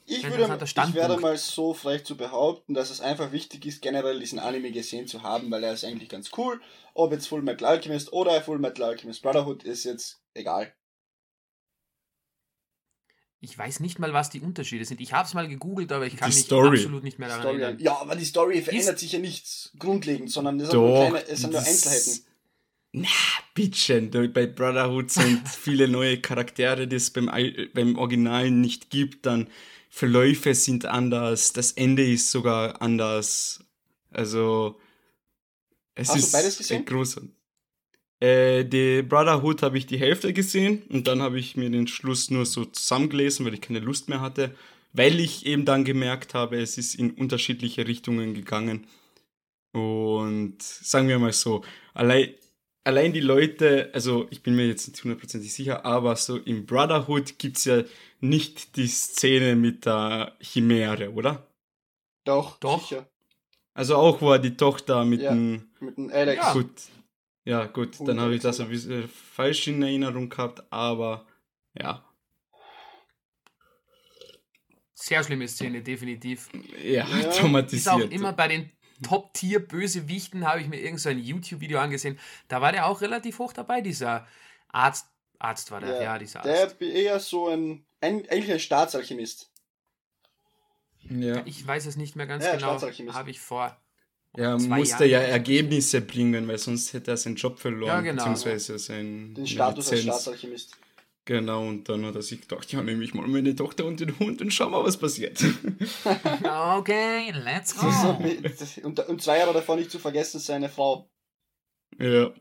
[0.05, 4.19] ich, würde, ich werde mal so frech zu behaupten, dass es einfach wichtig ist, generell
[4.19, 6.59] diesen Anime gesehen zu haben, weil er ist eigentlich ganz cool.
[6.93, 10.73] Ob jetzt Full Metal Alchemist oder Full Metal Alchemist Brotherhood ist jetzt egal.
[13.43, 15.01] Ich weiß nicht mal, was die Unterschiede sind.
[15.01, 16.77] Ich habe es mal gegoogelt, aber ich kann die mich Story.
[16.77, 17.61] absolut nicht mehr daran Story.
[17.61, 17.79] erinnern.
[17.81, 21.27] Ja, aber die Story verändert ist sich ja nichts grundlegend, sondern es, Doch, nur kleine,
[21.27, 22.25] es sind nur Einzelheiten.
[22.93, 23.07] Na,
[23.55, 27.31] bitteschön, bei Brotherhood sind viele neue Charaktere, die es beim,
[27.73, 29.25] beim Original nicht gibt.
[29.25, 29.49] Dann
[29.93, 33.59] Verläufe sind anders, das Ende ist sogar anders.
[34.09, 34.79] Also
[35.95, 36.85] es Hast ist du beides gesehen?
[36.85, 37.19] groß.
[38.21, 42.31] Äh, die Brotherhood habe ich die Hälfte gesehen und dann habe ich mir den Schluss
[42.31, 44.55] nur so zusammengelesen, weil ich keine Lust mehr hatte,
[44.93, 48.87] weil ich eben dann gemerkt habe, es ist in unterschiedliche Richtungen gegangen.
[49.73, 52.33] Und sagen wir mal so, allein
[52.83, 57.37] allein die Leute, also ich bin mir jetzt nicht hundertprozentig sicher, aber so im Brotherhood
[57.37, 57.83] gibt es ja
[58.19, 61.47] nicht die Szene mit der Chimäre, oder?
[62.23, 62.81] Doch, doch.
[62.81, 63.07] Sicher.
[63.73, 65.69] Also auch war die Tochter mit ja, dem.
[65.79, 66.43] Mit dem Alex.
[66.43, 66.53] Ja.
[66.53, 66.71] Gut.
[67.43, 71.25] Ja, gut, dann habe ich das ein bisschen falsch in Erinnerung gehabt, aber
[71.73, 72.05] ja.
[74.93, 76.49] Sehr schlimme Szene, definitiv.
[76.83, 77.31] Ja, ja.
[77.31, 77.81] traumatisiert.
[77.81, 78.71] Ist auch immer bei den
[79.03, 82.19] Top-Tier-Bösewichten habe ich mir irgend so ein YouTube-Video angesehen.
[82.47, 84.27] Da war der auch relativ hoch dabei, dieser
[84.69, 85.07] Arzt.
[85.39, 86.79] Arzt war der, ja, ja dieser Arzt.
[86.79, 89.49] Der eher so ein, ein eigentlich ein Staatsalchemist.
[91.09, 91.41] Ja.
[91.45, 92.79] Ich weiß es nicht mehr ganz ja, genau.
[93.13, 93.77] Habe ich vor.
[94.37, 98.23] Ja, musste ja Ergebnisse bringen, weil sonst hätte er seinen Job verloren, ja, genau.
[98.23, 100.09] beziehungsweise seinen den Status Lizenz.
[100.09, 100.77] als Staatsalchemist.
[101.25, 104.17] Genau, und dann hat er sich gedacht, ja, nehme ich mal meine Tochter und den
[104.17, 105.43] Hund und schau mal, was passiert.
[106.77, 107.87] okay, let's go.
[108.83, 111.11] und, und zwei Jahre davon nicht zu vergessen, seine Frau.
[111.99, 112.31] Ja.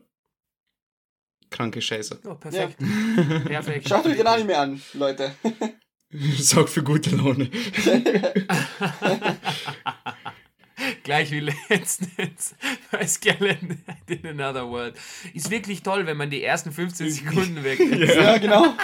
[1.51, 2.21] Kranke Scheiße.
[2.25, 2.81] Oh, perfekt.
[2.81, 3.39] Ja.
[3.45, 3.89] perfekt.
[3.89, 5.35] Schaut euch den Anime an, Leute.
[6.39, 7.49] Sorgt für gute Laune.
[11.03, 12.55] Gleich wie letztens
[12.91, 14.95] bei Skeleton in Another World.
[15.33, 18.15] Ist wirklich toll, wenn man die ersten 15 Sekunden weg ist.
[18.15, 18.75] Ja, genau.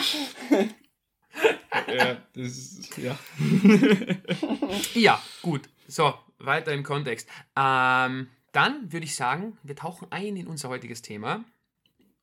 [1.87, 3.17] ja, ist, ja.
[4.93, 5.69] ja, gut.
[5.87, 7.29] So, weiter im Kontext.
[7.55, 11.43] Ähm, dann würde ich sagen, wir tauchen ein in unser heutiges Thema.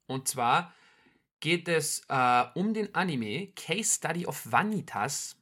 [0.07, 0.75] Und zwar
[1.41, 5.37] geht es äh, um den Anime Case Study of Vanitas.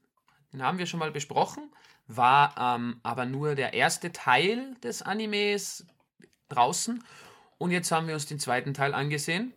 [0.52, 1.70] Den haben wir schon mal besprochen,
[2.16, 5.86] war ähm, aber nur der erste Teil des Animes
[6.48, 7.02] draußen.
[7.58, 9.52] Und jetzt haben wir uns den zweiten Teil angesehen.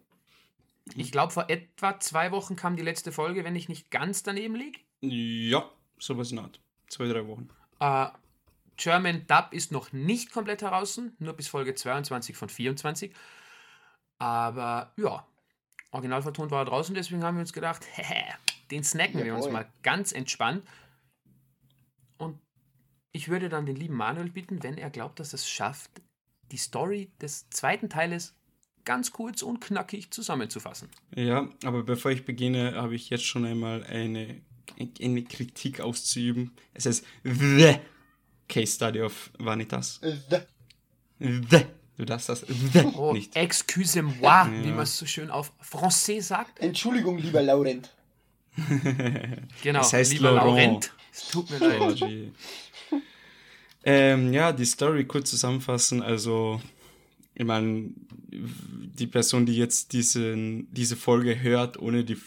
[0.96, 4.56] Ich glaube, vor etwa zwei Wochen kam die letzte Folge, wenn ich nicht ganz daneben
[4.56, 4.80] liege.
[5.02, 6.60] Ja, sowas in Art.
[6.88, 7.50] Zwei, drei Wochen.
[7.80, 8.08] Äh,
[8.78, 13.14] German Dub ist noch nicht komplett heraus, nur bis Folge 22 von 24.
[14.20, 15.26] Aber ja,
[15.92, 17.86] original vertont war er draußen, deswegen haben wir uns gedacht,
[18.72, 20.64] den snacken ja, wir uns mal ganz entspannt.
[23.16, 25.90] Ich würde dann den lieben Manuel bitten, wenn er glaubt, dass es schafft,
[26.52, 28.34] die Story des zweiten Teiles
[28.84, 30.90] ganz kurz und knackig zusammenzufassen.
[31.16, 34.42] Ja, aber bevor ich beginne, habe ich jetzt schon einmal eine,
[35.02, 36.52] eine Kritik auszuüben.
[36.74, 37.78] Es heißt The
[38.50, 40.02] Case Study of Vanitas.
[40.02, 40.40] The.
[41.18, 41.66] The.
[41.96, 43.34] Du darfst das The oh, nicht.
[43.34, 44.52] Excusez-moi, ja.
[44.52, 46.60] wie man es so schön auf Français sagt.
[46.60, 47.90] Entschuldigung, lieber Laurent.
[49.64, 50.92] genau, das heißt lieber Laurent.
[50.92, 50.92] Laurent.
[51.16, 52.34] Es tut mir leid.
[53.86, 56.02] Ähm, ja, die Story kurz zusammenfassen.
[56.02, 56.62] Also,
[57.34, 57.92] ich meine,
[58.28, 62.18] die Person, die jetzt diesen, diese Folge hört, ohne die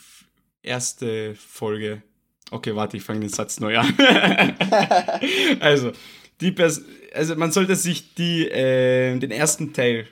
[0.63, 2.03] erste Folge.
[2.51, 3.93] Okay, warte, ich fange den Satz neu an.
[5.61, 5.93] also,
[6.41, 6.83] die Pers
[7.15, 10.07] also man sollte sich die, äh, den ersten Teil,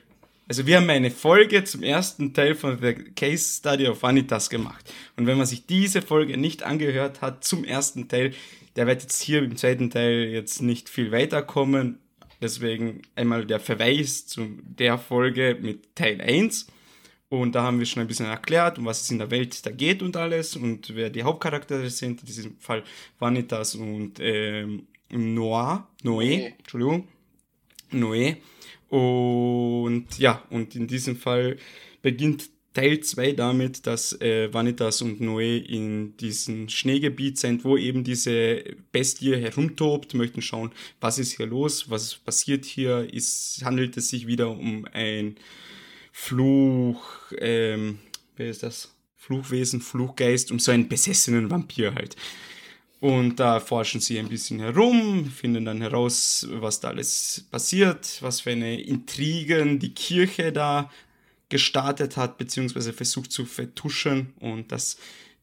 [0.49, 4.93] also wir haben eine Folge zum ersten Teil von The Case Study of Vanitas gemacht.
[5.17, 8.33] Und wenn man sich diese Folge nicht angehört hat zum ersten Teil,
[8.77, 11.99] der wird jetzt hier im zweiten Teil jetzt nicht viel weiterkommen.
[12.41, 16.67] Deswegen einmal der Verweis zu der Folge mit Teil 1.
[17.29, 19.71] Und da haben wir schon ein bisschen erklärt, um was es in der Welt da
[19.71, 22.21] geht und alles und wer die Hauptcharaktere sind.
[22.21, 22.85] In diesem Fall
[23.19, 27.09] Vanitas und ähm, Noah, Noé, Entschuldigung,
[27.91, 28.37] Noé.
[28.89, 31.57] Und ja, und in diesem Fall
[32.03, 38.05] beginnt Teil 2 damit, dass äh, Vanitas und Noé in diesem Schneegebiet sind, wo eben
[38.05, 38.63] diese
[38.93, 44.27] Bestie herumtobt, möchten schauen, was ist hier los, was passiert hier, ist, handelt es sich
[44.27, 45.37] wieder um ein
[46.13, 47.03] Fluch,
[47.39, 47.99] ähm,
[48.37, 48.93] wer ist das?
[49.17, 52.15] Fluchwesen, Fluchgeist, um so einen besessenen Vampir halt.
[53.01, 58.43] Und da forschen sie ein bisschen herum, finden dann heraus, was da alles passiert, was
[58.43, 60.91] für eine Intrigen die Kirche da
[61.49, 64.97] gestartet hat, beziehungsweise versucht zu vertuschen und dass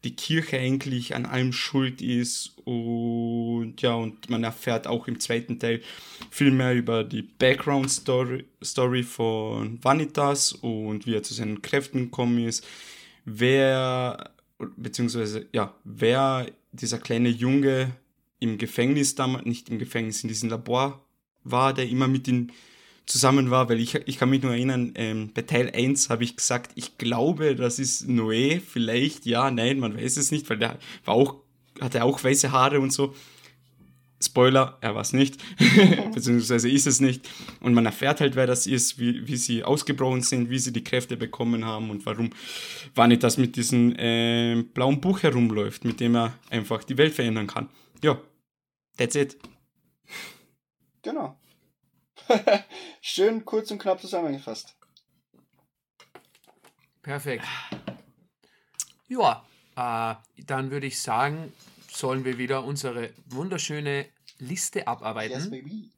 [0.03, 5.59] die Kirche eigentlich an allem schuld ist und ja, und man erfährt auch im zweiten
[5.59, 5.81] Teil
[6.29, 12.05] viel mehr über die Background Story, Story von Vanitas und wie er zu seinen Kräften
[12.05, 12.65] gekommen ist,
[13.23, 14.31] wer,
[14.75, 17.95] beziehungsweise, ja, wer dieser kleine Junge
[18.39, 21.05] im Gefängnis damals, nicht im Gefängnis, in diesem Labor
[21.45, 22.49] war, der immer mit ihm
[23.05, 26.37] zusammen war, weil ich, ich kann mich nur erinnern, ähm, bei Teil 1 habe ich
[26.37, 30.79] gesagt, ich glaube, das ist Noé, vielleicht, ja, nein, man weiß es nicht, weil der
[31.05, 31.35] war auch,
[31.81, 33.13] hatte auch weiße Haare und so.
[34.21, 35.43] Spoiler, er war es nicht,
[36.13, 37.29] beziehungsweise ist es nicht.
[37.59, 40.83] Und man erfährt halt, wer das ist, wie, wie sie ausgebrochen sind, wie sie die
[40.83, 42.29] Kräfte bekommen haben und warum
[42.95, 47.67] Vanitas mit diesem äh, blauen Buch herumläuft, mit dem er einfach die Welt verändern kann.
[48.01, 48.17] Ja,
[48.97, 49.37] that's it.
[51.01, 51.37] Genau.
[53.01, 54.75] Schön kurz und knapp zusammengefasst.
[57.01, 57.45] Perfekt.
[59.07, 61.53] Ja, äh, dann würde ich sagen,
[61.89, 64.07] sollen wir wieder unsere wunderschöne
[64.39, 65.37] Liste abarbeiten.
[65.37, 65.91] Yes, baby.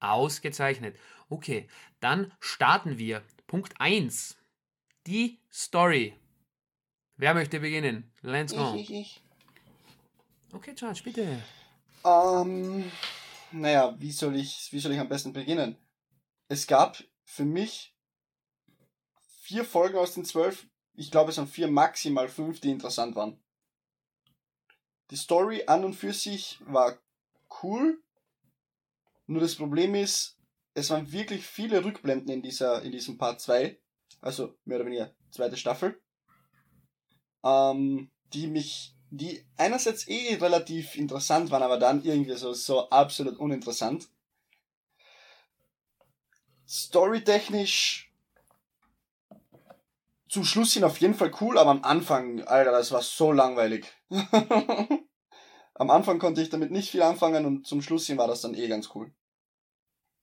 [0.00, 0.96] Ausgezeichnet.
[1.28, 1.68] Okay,
[2.00, 3.22] dann starten wir.
[3.46, 4.36] Punkt 1.
[5.06, 6.14] Die Story.
[7.16, 8.12] Wer möchte beginnen?
[8.22, 8.74] Let's go.
[8.74, 9.22] Ich, ich, ich.
[10.52, 11.42] Okay, Charles, bitte.
[12.04, 12.90] Ähm,
[13.52, 15.76] naja, wie soll ich, wie soll ich am besten beginnen?
[16.48, 17.94] Es gab für mich
[19.40, 20.66] vier Folgen aus den zwölf.
[20.94, 23.42] Ich glaube, es waren vier, maximal fünf, die interessant waren.
[25.10, 26.98] Die Story an und für sich war
[27.62, 28.02] cool.
[29.26, 30.38] Nur das Problem ist,
[30.74, 33.78] es waren wirklich viele Rückblenden in dieser, in diesem Part 2.
[34.20, 36.00] Also mehr oder weniger zweite Staffel.
[37.44, 43.36] Ähm, die mich, die einerseits eh relativ interessant waren, aber dann irgendwie so, so absolut
[43.38, 44.08] uninteressant.
[46.66, 48.10] Storytechnisch
[50.30, 53.86] zum Schluss sind auf jeden Fall cool, aber am Anfang, Alter, das war so langweilig.
[55.74, 58.54] am Anfang konnte ich damit nicht viel anfangen und zum Schluss hin war das dann
[58.54, 59.12] eh ganz cool.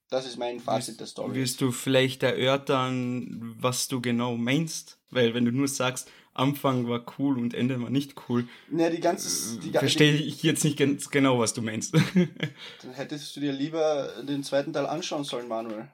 [0.10, 1.36] Das ist mein Fazit der Story.
[1.36, 5.00] Willst du vielleicht erörtern, was du genau meinst?
[5.12, 8.48] Weil wenn du nur sagst, Anfang war cool und Ende war nicht cool.
[8.72, 9.60] Ja, die ganze.
[9.60, 11.94] Die, Verstehe ich jetzt nicht ganz genau, was du meinst.
[12.82, 15.90] Dann hättest du dir lieber den zweiten Teil anschauen sollen, Manuel.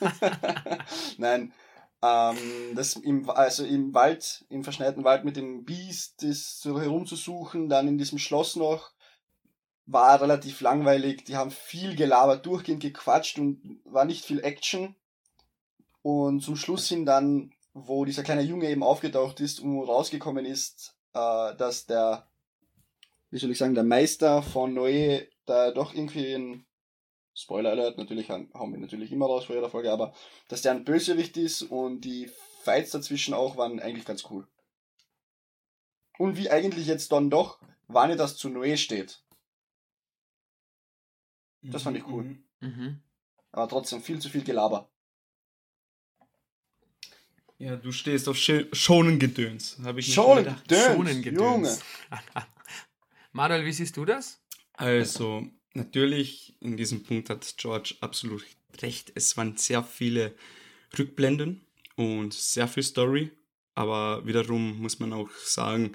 [1.18, 1.52] Nein.
[2.02, 2.36] Ähm,
[2.74, 7.88] das im, also im Wald, im verschneiten Wald mit dem Biest, das so herumzusuchen, dann
[7.88, 8.92] in diesem Schloss noch,
[9.86, 11.24] war relativ langweilig.
[11.24, 14.94] Die haben viel gelabert, durchgehend gequatscht und war nicht viel Action.
[16.02, 20.96] Und zum Schluss hin dann, wo dieser kleine Junge eben aufgetaucht ist und rausgekommen ist,
[21.14, 22.28] äh, dass der,
[23.30, 26.66] wie soll ich sagen, der Meister von Noé da doch irgendwie ein
[27.34, 30.12] Spoiler Alert, natürlich hauen wir natürlich immer raus vor jeder Folge, aber
[30.48, 32.28] dass der ein Bösewicht ist und die
[32.62, 34.46] Fights dazwischen auch waren eigentlich ganz cool.
[36.18, 39.22] Und wie eigentlich jetzt dann doch Vanitas zu Noé steht.
[41.62, 42.24] Das fand ich cool.
[42.24, 42.44] Mhm.
[42.60, 43.02] mhm.
[43.52, 44.88] Aber trotzdem viel zu viel Gelaber.
[47.60, 51.38] Ja, du stehst auf Schonengedöns, habe ich Schonengedöns, Schonengedöns.
[51.38, 51.78] Junge.
[53.32, 54.40] Manuel, wie siehst du das?
[54.72, 58.44] Also, natürlich, in diesem Punkt hat George absolut
[58.80, 59.12] recht.
[59.14, 60.34] Es waren sehr viele
[60.98, 61.60] Rückblenden
[61.96, 63.30] und sehr viel Story.
[63.74, 65.92] Aber wiederum muss man auch sagen,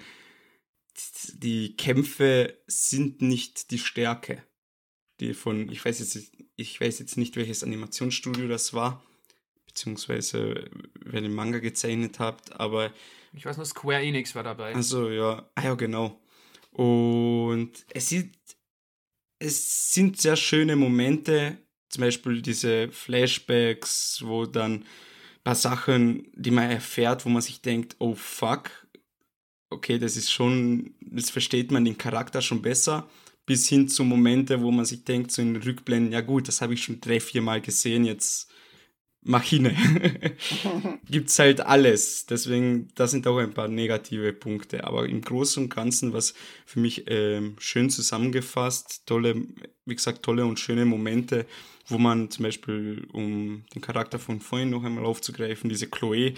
[1.33, 4.43] die Kämpfe sind nicht die Stärke
[5.19, 9.03] die von, ich weiß jetzt, ich weiß jetzt nicht, welches Animationsstudio das war,
[9.75, 10.69] beziehungsweise
[11.01, 12.91] wer den Manga gezeichnet habt, aber.
[13.33, 14.73] Ich weiß nur, Square Enix war dabei.
[14.73, 16.19] Also ja, ah, ja, genau.
[16.71, 18.33] Und es sieht,
[19.37, 21.57] es sind sehr schöne Momente,
[21.89, 24.85] zum Beispiel diese Flashbacks, wo dann ein
[25.43, 28.71] paar Sachen, die man erfährt, wo man sich denkt, oh fuck,
[29.69, 33.09] okay, das ist schon, das versteht man den Charakter schon besser
[33.45, 36.61] bis hin zu Momente, wo man sich denkt, so in den Rückblenden, ja gut, das
[36.61, 38.49] habe ich schon drei, vier Mal gesehen, jetzt
[39.25, 39.75] mach hin.
[41.09, 42.25] Gibt's halt alles.
[42.27, 44.85] Deswegen, da sind auch ein paar negative Punkte.
[44.85, 46.33] Aber im Großen und Ganzen, was
[46.65, 49.35] für mich ähm, schön zusammengefasst, tolle,
[49.85, 51.45] wie gesagt, tolle und schöne Momente,
[51.87, 56.35] wo man zum Beispiel, um den Charakter von vorhin noch einmal aufzugreifen, diese Chloe,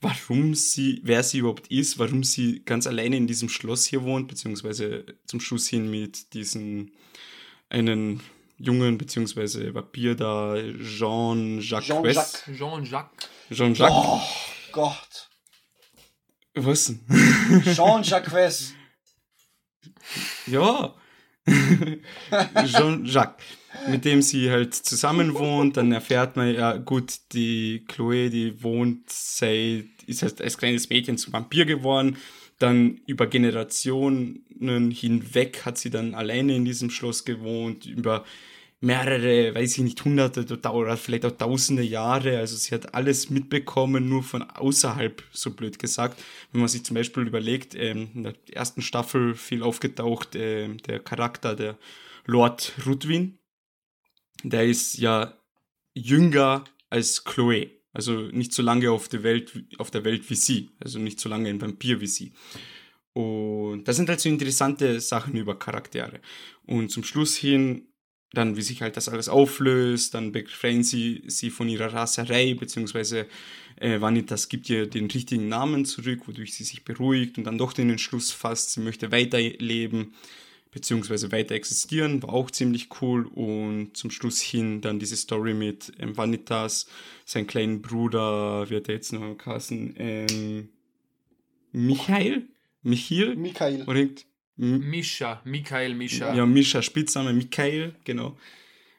[0.00, 4.28] warum sie, wer sie überhaupt ist, warum sie ganz alleine in diesem Schloss hier wohnt,
[4.28, 6.92] beziehungsweise zum Schluss hin mit diesem
[7.68, 8.20] einen
[8.62, 11.86] Jungen, beziehungsweise Vampir da, Jean-Jacques.
[11.86, 12.44] Jean-Jacques.
[12.56, 13.28] Jean-Jacques.
[13.50, 13.92] Jean-Jacques.
[13.92, 14.20] Oh
[14.72, 15.28] Gott.
[16.54, 17.00] Was denn?
[17.74, 18.74] Jean-Jacques.
[20.46, 20.94] ja.
[22.64, 23.42] Jean-Jacques
[23.88, 25.76] mit dem sie halt zusammen wohnt.
[25.76, 31.18] Dann erfährt man ja, gut, die Chloe, die wohnt seit, ist halt als kleines Mädchen
[31.18, 32.16] zum Vampir geworden.
[32.58, 34.44] Dann über Generationen
[34.90, 38.24] hinweg hat sie dann alleine in diesem Schloss gewohnt, über
[38.82, 42.38] mehrere, weiß ich nicht, hunderte oder vielleicht auch tausende Jahre.
[42.38, 46.20] Also sie hat alles mitbekommen, nur von außerhalb, so blöd gesagt.
[46.50, 50.98] Wenn man sich zum Beispiel überlegt, ähm, in der ersten Staffel viel aufgetaucht, äh, der
[50.98, 51.78] Charakter, der
[52.26, 53.38] Lord Rudwin,
[54.42, 55.38] der ist ja
[55.94, 57.70] jünger als Chloe.
[57.92, 60.70] Also nicht so lange auf der Welt, auf der Welt wie sie.
[60.80, 62.32] Also nicht so lange ein Vampir wie sie.
[63.12, 66.20] Und das sind halt so interessante Sachen über Charaktere.
[66.66, 67.91] Und zum Schluss hin,
[68.32, 73.26] dann wie sich halt das alles auflöst, dann befreien sie sie von ihrer Raserei, beziehungsweise
[73.76, 77.72] äh, Vanitas gibt ihr den richtigen Namen zurück, wodurch sie sich beruhigt und dann doch
[77.72, 80.14] den Entschluss fasst, sie möchte weiterleben
[80.72, 85.92] beziehungsweise weiter existieren, war auch ziemlich cool und zum Schluss hin dann diese Story mit
[85.98, 86.86] ähm, Vanitas,
[87.26, 90.70] sein kleinen Bruder, wird er jetzt noch heißen, ähm,
[91.72, 92.48] Michael?
[92.82, 93.36] Michael?
[93.36, 93.82] Michael.
[93.86, 94.06] Oder
[94.56, 96.34] Mischa, Michael, Mischa.
[96.34, 98.38] Ja, Mischa, Spitzname Michael, genau.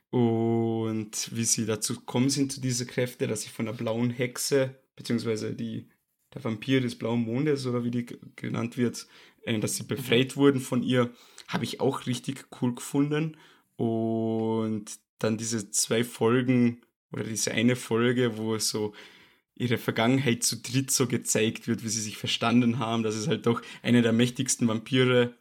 [0.09, 4.75] Und wie sie dazu gekommen sind zu dieser Kräfte, dass sie von der blauen Hexe,
[4.95, 5.87] beziehungsweise die,
[6.33, 9.07] der Vampir des blauen Mondes oder wie die genannt wird,
[9.43, 10.39] äh, dass sie befreit mhm.
[10.39, 11.11] wurden von ihr
[11.47, 13.37] habe ich auch richtig cool gefunden.
[13.75, 14.85] Und
[15.19, 18.93] dann diese zwei Folgen oder diese eine Folge, wo so
[19.55, 23.45] ihre Vergangenheit zu dritt so gezeigt wird, wie sie sich verstanden haben, dass es halt
[23.45, 25.35] doch eine der mächtigsten Vampire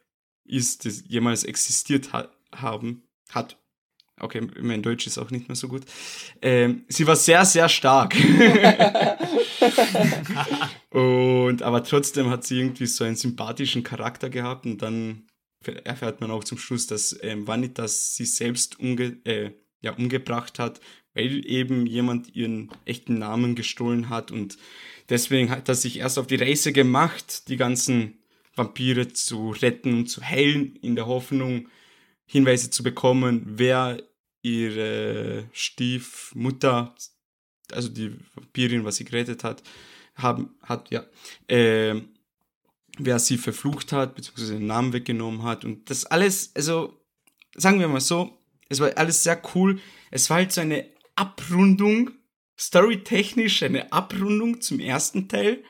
[0.45, 3.57] ist, die jemals existiert ha haben, hat.
[4.19, 5.81] Okay, mein Deutsch ist auch nicht mehr so gut.
[6.41, 8.15] Ähm, sie war sehr, sehr stark.
[10.91, 15.25] und aber trotzdem hat sie irgendwie so einen sympathischen Charakter gehabt und dann
[15.83, 19.51] erfährt man auch zum Schluss, dass ähm, Vanitas sie selbst umge äh,
[19.81, 20.79] ja, umgebracht hat,
[21.13, 24.57] weil eben jemand ihren echten Namen gestohlen hat und
[25.09, 28.22] deswegen hat er sich erst auf die Reise gemacht, die ganzen
[28.55, 31.69] Vampire zu retten und zu heilen, in der Hoffnung,
[32.25, 34.01] Hinweise zu bekommen, wer
[34.41, 36.95] ihre Stiefmutter,
[37.71, 39.63] also die Vampirin, was sie gerettet hat,
[40.15, 41.05] haben, hat, ja,
[41.47, 42.01] äh,
[42.97, 45.65] wer sie verflucht hat, beziehungsweise den Namen weggenommen hat.
[45.65, 46.99] Und das alles, also
[47.55, 48.37] sagen wir mal so,
[48.69, 49.79] es war alles sehr cool.
[50.11, 52.11] Es war halt so eine Abrundung,
[52.57, 55.63] storytechnisch eine Abrundung zum ersten Teil,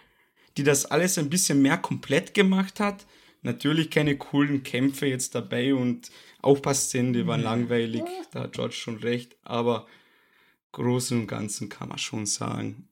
[0.57, 3.05] die das alles ein bisschen mehr komplett gemacht hat.
[3.41, 6.09] Natürlich keine coolen Kämpfe jetzt dabei und
[6.41, 7.45] Aufpassszenen, die waren mhm.
[7.45, 9.87] langweilig, da hat George schon recht, aber
[10.71, 12.89] Großen und Ganzen kann man schon sagen,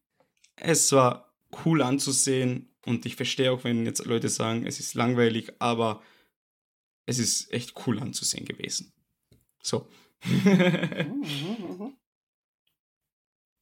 [0.55, 1.33] es war
[1.65, 6.01] cool anzusehen und ich verstehe auch, wenn jetzt Leute sagen, es ist langweilig, aber
[7.05, 8.93] es ist echt cool anzusehen gewesen.
[9.61, 9.87] So.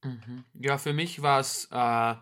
[0.02, 0.44] Mhm.
[0.54, 2.14] Ja, für mich war es äh,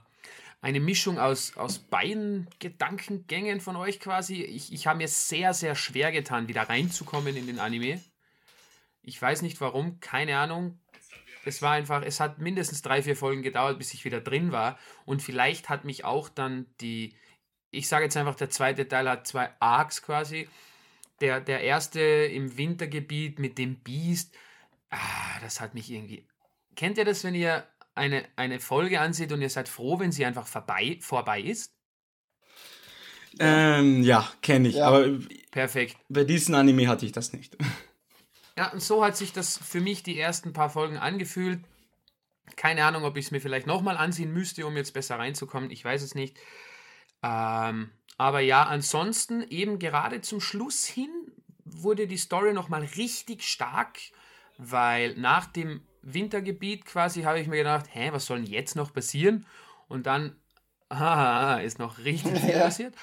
[0.61, 4.43] eine Mischung aus, aus beiden Gedankengängen von euch quasi.
[4.43, 8.03] Ich, ich habe mir sehr, sehr schwer getan, wieder reinzukommen in den Anime.
[9.03, 10.81] Ich weiß nicht warum, keine Ahnung.
[11.45, 14.79] Es war einfach, es hat mindestens drei, vier Folgen gedauert, bis ich wieder drin war.
[15.05, 17.15] Und vielleicht hat mich auch dann die,
[17.71, 20.49] ich sage jetzt einfach, der zweite Teil hat zwei Arcs quasi
[21.21, 24.37] der, der erste im Wintergebiet mit dem Biest,
[24.91, 26.27] ah, das hat mich irgendwie.
[26.77, 27.67] Kennt ihr das, wenn ihr
[27.99, 31.75] eine, eine Folge ansieht und ihr seid froh, wenn sie einfach vorbei, vorbei ist?
[33.39, 34.77] Ähm, ja, kenne ich.
[34.77, 34.89] Ja.
[34.89, 35.07] Aber
[35.51, 35.97] Perfekt.
[36.09, 37.57] Bei diesem Anime hatte ich das nicht.
[38.57, 41.61] Ja, und so hat sich das für mich die ersten paar Folgen angefühlt.
[42.57, 45.71] Keine Ahnung, ob ich es mir vielleicht nochmal ansehen müsste, um jetzt besser reinzukommen.
[45.71, 46.37] Ich weiß es nicht.
[47.23, 51.09] Ähm, aber ja, ansonsten eben gerade zum Schluss hin
[51.65, 54.01] wurde die Story nochmal richtig stark,
[54.57, 55.83] weil nach dem
[56.15, 59.47] Wintergebiet quasi habe ich mir gedacht, hä, was soll denn jetzt noch passieren?
[59.89, 60.37] Und dann,
[60.91, 62.95] haha, ist noch richtig viel passiert.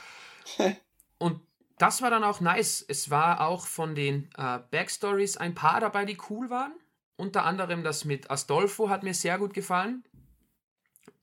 [1.18, 1.42] Und
[1.78, 2.84] das war dann auch nice.
[2.88, 6.74] Es war auch von den äh, Backstories ein paar dabei, die cool waren.
[7.18, 10.04] Unter anderem das mit Astolfo hat mir sehr gut gefallen.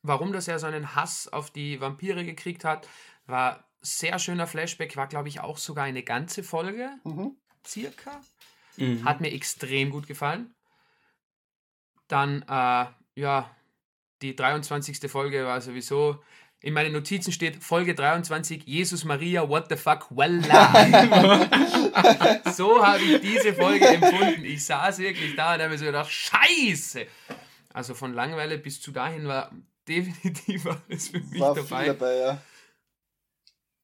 [0.02, 2.88] Warum, dass er so einen Hass auf die Vampire gekriegt hat,
[3.26, 7.36] war sehr schöner Flashback, war glaube ich auch sogar eine ganze Folge, mhm.
[7.66, 8.20] circa.
[8.76, 9.04] Mhm.
[9.04, 10.54] Hat mir extrem gut gefallen.
[12.12, 12.86] Dann, äh,
[13.20, 13.50] ja,
[14.20, 15.10] die 23.
[15.10, 16.22] Folge war sowieso,
[16.60, 20.68] in meinen Notizen steht Folge 23, Jesus Maria, what the fuck, voila.
[22.52, 24.44] so habe ich diese Folge empfunden.
[24.44, 27.06] Ich saß wirklich da und habe mir so gedacht, scheiße.
[27.72, 29.50] Also von Langeweile bis zu dahin war
[29.88, 31.84] definitiv alles für mich war dabei.
[31.84, 32.42] Viel dabei ja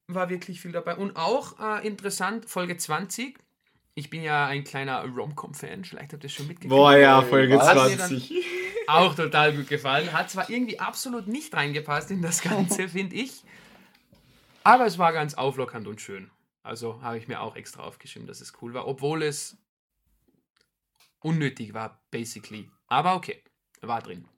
[0.08, 0.96] war wirklich viel dabei.
[0.96, 3.38] Und auch äh, interessant, Folge 20.
[3.98, 6.70] Ich bin ja ein kleiner Rom-Com-Fan, vielleicht habt ihr es schon mitgekriegt.
[6.70, 7.96] Boah, ja, Folge Was?
[7.96, 8.32] 20.
[8.86, 10.12] auch total gut gefallen.
[10.12, 13.42] Hat zwar irgendwie absolut nicht reingepasst in das Ganze, finde ich.
[14.62, 16.30] Aber es war ganz auflockernd und schön.
[16.62, 19.58] Also habe ich mir auch extra aufgeschrieben, dass es cool war, obwohl es
[21.18, 22.70] unnötig war, basically.
[22.86, 23.42] Aber okay,
[23.80, 24.28] war drin.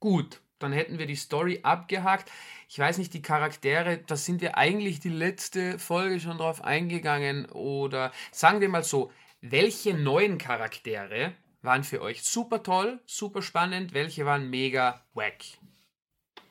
[0.00, 2.30] Gut, dann hätten wir die Story abgehakt.
[2.68, 7.46] Ich weiß nicht, die Charaktere, da sind wir eigentlich die letzte Folge schon drauf eingegangen.
[7.46, 13.92] Oder sagen wir mal so, welche neuen Charaktere waren für euch super toll, super spannend,
[13.92, 15.44] welche waren mega wack?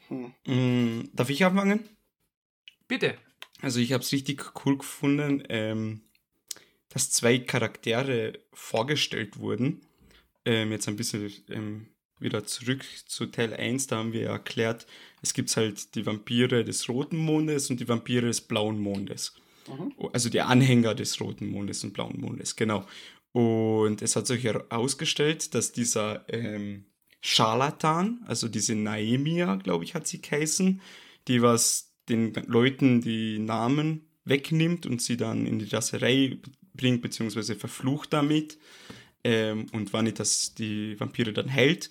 [0.10, 0.34] Hm.
[0.46, 1.90] Mm, darf ich anfangen?
[2.88, 3.18] Bitte.
[3.62, 6.02] Also ich habe es richtig cool gefunden, ähm,
[6.90, 9.82] dass zwei Charaktere vorgestellt wurden.
[10.46, 14.88] Ähm, jetzt ein bisschen ähm, wieder zurück zu Teil 1, da haben wir erklärt,
[15.22, 19.34] es gibt halt die Vampire des roten Mondes und die Vampire des blauen Mondes.
[19.68, 19.94] Mhm.
[20.14, 22.86] Also die Anhänger des roten Mondes und blauen Mondes, genau.
[23.32, 26.86] Und es hat sich herausgestellt, dass dieser ähm,
[27.22, 30.82] Scharlatan, also diese Naemia, glaube ich, hat sie geheißen,
[31.28, 36.38] die was den Leuten die Namen wegnimmt und sie dann in die Rasserei
[36.74, 38.58] bringt, beziehungsweise verflucht damit
[39.26, 41.90] ähm, und Vanitas die Vampire dann hält.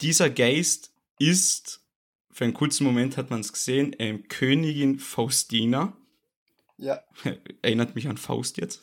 [0.00, 1.80] Dieser Geist ist,
[2.30, 5.96] für einen kurzen Moment hat man es gesehen, ähm, Königin Faustina.
[6.78, 7.02] Ja.
[7.62, 8.80] Erinnert mich an Faust jetzt.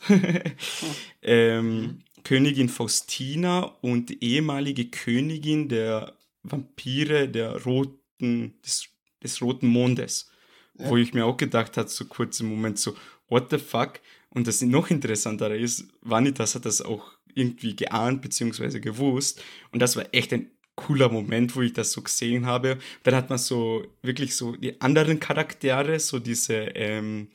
[1.22, 1.98] ähm, mhm.
[2.22, 8.88] Königin Faustina und ehemalige Königin der Vampire der roten, des,
[9.22, 10.30] des roten Mondes.
[10.78, 10.90] Ja.
[10.90, 12.94] Wo ich mir auch gedacht habe, so kurz im Moment so,
[13.28, 14.00] what the fuck?
[14.28, 18.80] Und das noch interessantere ist, Vanitas hat das auch irgendwie geahnt bzw.
[18.80, 19.42] gewusst.
[19.72, 22.78] Und das war echt ein cooler Moment, wo ich das so gesehen habe.
[23.02, 27.28] Dann hat man so wirklich so die anderen Charaktere, so diese ähm,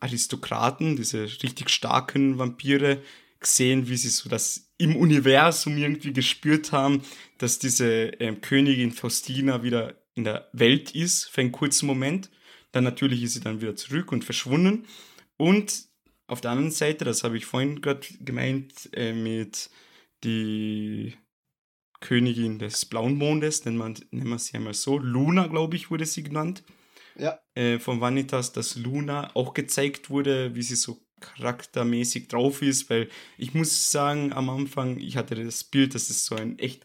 [0.00, 3.02] Aristokraten, diese richtig starken Vampire
[3.38, 7.02] gesehen, wie sie so das im Universum irgendwie gespürt haben,
[7.38, 12.30] dass diese ähm, Königin Faustina wieder in der Welt ist für einen kurzen Moment.
[12.72, 14.86] Dann natürlich ist sie dann wieder zurück und verschwunden.
[15.36, 15.89] Und
[16.30, 19.68] auf der anderen Seite, das habe ich vorhin gerade gemeint, äh, mit
[20.22, 21.14] die
[22.00, 24.98] Königin des blauen Mondes, nennt man, nennt man sie einmal so.
[24.98, 26.62] Luna, glaube ich, wurde sie genannt.
[27.16, 27.40] Ja.
[27.54, 33.08] Äh, von Vanitas, dass Luna auch gezeigt wurde, wie sie so charaktermäßig drauf ist, weil
[33.36, 36.84] ich muss sagen, am Anfang, ich hatte das Bild, dass es so ein echt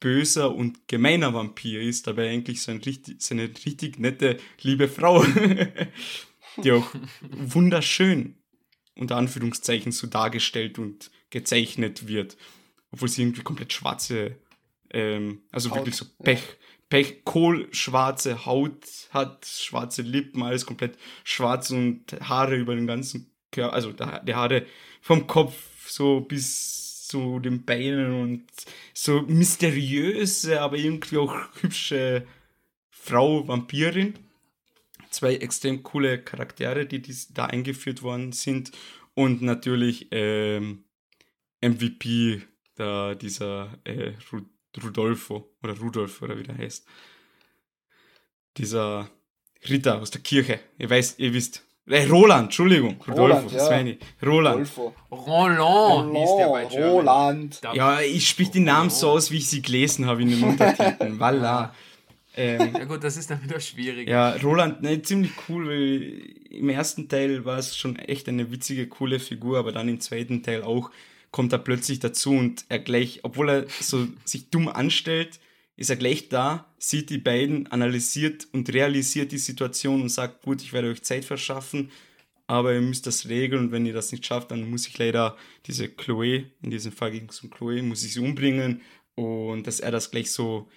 [0.00, 4.88] böser und gemeiner Vampir ist, dabei eigentlich so, ein richtig, so eine richtig nette, liebe
[4.88, 5.24] Frau,
[6.64, 6.92] die auch
[7.30, 8.38] wunderschön
[8.98, 12.36] unter Anführungszeichen so dargestellt und gezeichnet wird,
[12.90, 14.36] obwohl sie irgendwie komplett schwarze,
[14.90, 16.54] ähm, also Haut, wirklich so Pech, ja.
[16.88, 23.74] Pech, kohlschwarze Haut hat, schwarze Lippen, alles komplett schwarz und Haare über den ganzen Körper,
[23.74, 24.66] also die Haare
[25.00, 25.54] vom Kopf
[25.88, 28.44] so bis zu den Beinen und
[28.92, 32.26] so mysteriöse, aber irgendwie auch hübsche
[32.90, 34.14] Frau Vampirin.
[35.10, 38.72] Zwei extrem coole Charaktere, die dies, da eingeführt worden sind.
[39.14, 40.84] Und natürlich ähm,
[41.60, 42.42] MVP,
[42.76, 44.12] da dieser äh,
[44.82, 46.86] Rudolfo oder Rudolf oder wie der heißt.
[48.56, 49.10] Dieser
[49.68, 50.60] Ritter aus der Kirche.
[50.78, 52.96] Ihr, weißt, ihr wisst, äh, Roland, Entschuldigung.
[53.08, 54.28] Roland, Rodolfo, ja.
[54.28, 54.70] Roland.
[55.10, 56.90] Roland, Roland hieß der bei German.
[56.90, 57.60] Roland.
[57.74, 61.18] Ja, ich sprich die Namen so aus, wie ich sie gelesen habe in den Untertiteln.
[61.18, 61.74] Voila.
[62.38, 64.08] Ähm, ja gut, das ist dann wieder schwierig.
[64.08, 66.02] Ja, Roland, ne, ziemlich cool, weil
[66.50, 70.44] im ersten Teil war es schon echt eine witzige, coole Figur, aber dann im zweiten
[70.44, 70.90] Teil auch
[71.32, 75.40] kommt er plötzlich dazu und er gleich, obwohl er so sich dumm anstellt,
[75.76, 80.62] ist er gleich da, sieht die beiden, analysiert und realisiert die Situation und sagt, gut,
[80.62, 81.90] ich werde euch Zeit verschaffen,
[82.46, 85.36] aber ihr müsst das regeln und wenn ihr das nicht schafft, dann muss ich leider
[85.66, 88.80] diese Chloe, in diesem Fall ging es um Chloe, muss ich sie umbringen
[89.16, 90.68] und dass er das gleich so,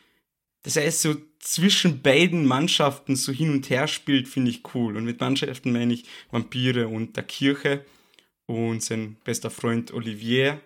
[0.64, 4.96] dass er es so zwischen beiden Mannschaften so hin und her spielt, finde ich cool.
[4.96, 7.86] Und mit Mannschaften meine ich Vampire und der Kirche
[8.46, 10.62] und sein bester Freund Olivier,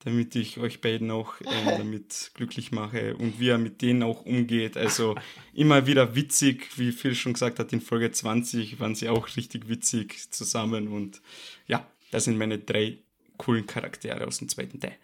[0.00, 1.44] damit ich euch beiden auch äh,
[1.78, 4.76] damit glücklich mache und wie er mit denen auch umgeht.
[4.76, 5.14] Also
[5.52, 9.68] immer wieder witzig, wie Phil schon gesagt hat, in Folge 20 waren sie auch richtig
[9.68, 11.20] witzig zusammen und
[11.66, 12.98] ja, das sind meine drei
[13.36, 14.96] coolen Charaktere aus dem zweiten Teil.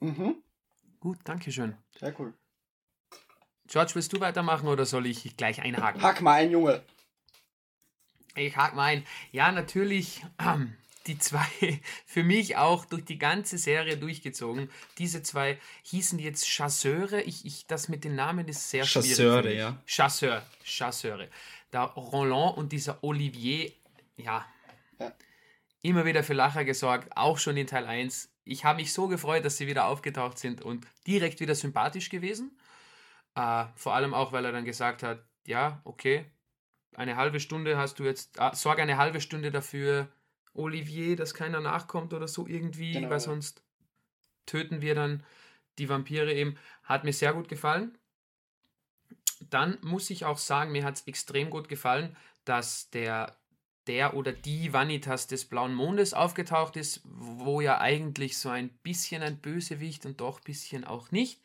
[0.00, 0.36] Mhm.
[1.00, 1.76] Gut, danke schön.
[1.98, 2.34] Sehr cool.
[3.66, 6.02] George, willst du weitermachen oder soll ich gleich einhaken?
[6.02, 6.82] Hack mal ein, Junge.
[8.34, 9.04] Ich hake mal ein.
[9.30, 10.24] Ja, natürlich.
[10.38, 10.76] Ähm,
[11.06, 11.46] die zwei
[12.06, 14.70] für mich auch durch die ganze Serie durchgezogen.
[14.98, 17.22] Diese zwei hießen jetzt Chasseure.
[17.22, 19.10] Ich, ich, das mit den Namen ist sehr schwierig.
[19.10, 19.82] Chasseure, ja.
[19.86, 21.28] Chasseur, Chasseure.
[21.70, 23.72] Da Roland und dieser Olivier,
[24.16, 24.46] ja,
[24.98, 25.12] ja,
[25.82, 28.30] immer wieder für Lacher gesorgt, auch schon in Teil 1.
[28.48, 32.58] Ich habe mich so gefreut, dass sie wieder aufgetaucht sind und direkt wieder sympathisch gewesen.
[33.34, 36.24] Äh, vor allem auch, weil er dann gesagt hat, ja, okay,
[36.94, 40.08] eine halbe Stunde hast du jetzt, äh, sorge eine halbe Stunde dafür,
[40.54, 43.10] Olivier, dass keiner nachkommt oder so irgendwie, genau.
[43.10, 43.62] weil sonst
[44.46, 45.22] töten wir dann
[45.78, 46.56] die Vampire eben.
[46.82, 47.96] Hat mir sehr gut gefallen.
[49.40, 53.36] Dann muss ich auch sagen, mir hat es extrem gut gefallen, dass der,
[53.88, 59.22] der oder die Vanitas des Blauen Mondes aufgetaucht ist, wo ja eigentlich so ein bisschen
[59.22, 61.40] ein Bösewicht und doch ein bisschen auch nicht.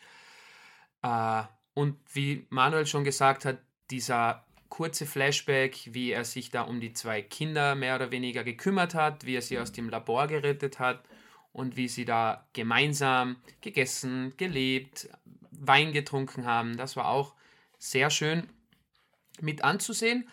[1.02, 3.58] Äh, und wie Manuel schon gesagt hat,
[3.90, 8.96] dieser kurze Flashback, wie er sich da um die zwei Kinder mehr oder weniger gekümmert
[8.96, 11.04] hat, wie er sie aus dem Labor gerettet hat
[11.52, 15.10] und wie sie da gemeinsam gegessen, gelebt,
[15.52, 16.76] Wein getrunken haben.
[16.76, 17.36] Das war auch
[17.78, 18.50] sehr schön
[19.40, 20.28] mit anzusehen.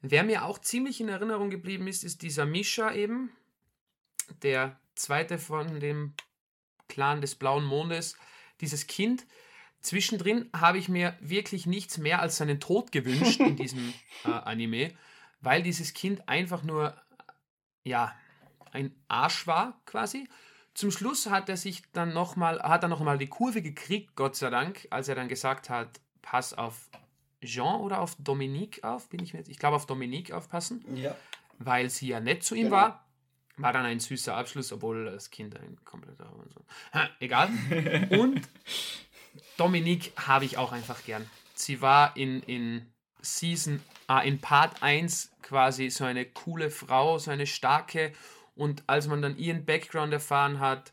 [0.00, 3.30] Wer mir auch ziemlich in Erinnerung geblieben ist, ist dieser Misha eben,
[4.42, 6.14] der zweite von dem
[6.88, 8.16] Clan des Blauen Mondes.
[8.60, 9.26] Dieses Kind,
[9.80, 13.94] Zwischendrin habe ich mir wirklich nichts mehr als seinen Tod gewünscht in diesem
[14.24, 14.92] äh, Anime,
[15.40, 17.00] weil dieses Kind einfach nur,
[17.84, 18.14] ja,
[18.72, 20.28] ein Arsch war quasi.
[20.74, 24.50] Zum Schluss hat er sich dann nochmal, hat er nochmal die Kurve gekriegt, Gott sei
[24.50, 26.90] Dank, als er dann gesagt hat, pass auf
[27.44, 31.14] Jean oder auf Dominique auf, bin ich mir ich glaube auf Dominique aufpassen, ja.
[31.58, 32.76] weil sie ja nett zu ihm genau.
[32.76, 33.06] war.
[33.58, 36.30] War dann ein süßer Abschluss, obwohl das Kind ein kompletter.
[36.52, 36.64] So.
[36.92, 37.48] Ha, egal.
[38.10, 38.42] Und
[39.56, 41.28] Dominique habe ich auch einfach gern.
[41.54, 42.86] Sie war in, in
[43.22, 43.80] Season,
[44.10, 48.12] äh, in Part 1 quasi so eine coole Frau, so eine starke.
[48.54, 50.92] Und als man dann ihren Background erfahren hat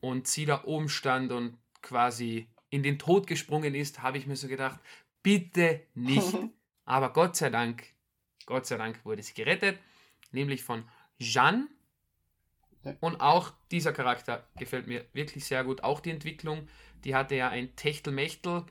[0.00, 4.36] und sie da oben stand und quasi in den Tod gesprungen ist, habe ich mir
[4.36, 4.78] so gedacht,
[5.22, 6.36] bitte nicht.
[6.84, 7.84] Aber Gott sei Dank,
[8.46, 9.78] Gott sei Dank wurde sie gerettet,
[10.32, 10.88] nämlich von
[11.18, 11.68] Jeanne.
[13.00, 15.84] Und auch dieser Charakter gefällt mir wirklich sehr gut.
[15.84, 16.68] Auch die Entwicklung,
[17.04, 18.64] die hatte ja ein Techtelmechtel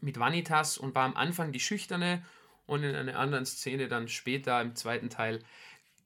[0.00, 2.24] mit Vanitas und war am Anfang die Schüchterne
[2.66, 5.44] und in einer anderen Szene dann später im zweiten Teil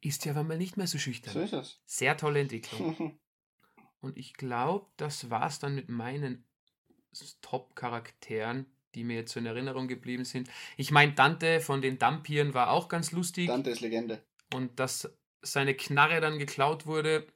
[0.01, 1.33] ist ja aber mal nicht mehr so schüchtern.
[1.33, 1.81] So ist es.
[1.87, 3.19] Sehr tolle Entwicklung.
[4.01, 6.45] Und ich glaube, das war es dann mit meinen
[7.41, 10.49] Top-Charakteren, die mir jetzt so in Erinnerung geblieben sind.
[10.77, 13.49] Ich meine, Dante von den Dampieren war auch ganz lustig.
[13.49, 14.23] Dante ist Legende.
[14.53, 17.27] Und dass seine Knarre dann geklaut wurde,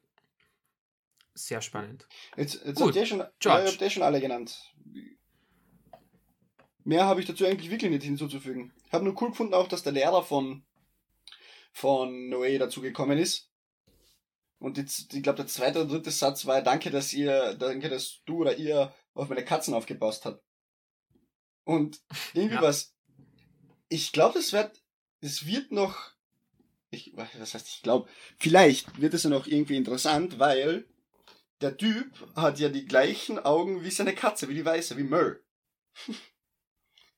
[1.35, 2.07] sehr spannend.
[2.37, 3.65] Jetzt, jetzt Gut, habt ihr schon, George.
[3.65, 4.59] Ja, habt ihr schon alle genannt.
[6.85, 8.73] Mehr habe ich dazu eigentlich wirklich nicht hinzuzufügen.
[8.87, 10.65] Ich habe nur cool gefunden auch, dass der Lehrer von,
[11.73, 13.51] von Noé dazugekommen ist.
[14.59, 18.23] Und jetzt, ich glaube, der zweite oder dritte Satz war, danke, dass ihr, danke, dass
[18.25, 20.43] du oder ihr auf meine Katzen aufgepasst habt.
[21.69, 22.01] Und
[22.33, 22.63] irgendwie ja.
[22.63, 22.95] was,
[23.91, 24.83] ich glaube, es wird,
[25.21, 26.13] es wird noch,
[26.89, 28.09] ich, was heißt, ich glaube,
[28.39, 30.87] vielleicht wird es ja noch irgendwie interessant, weil
[31.61, 35.45] der Typ hat ja die gleichen Augen wie seine Katze, wie die weiße, wie Merl.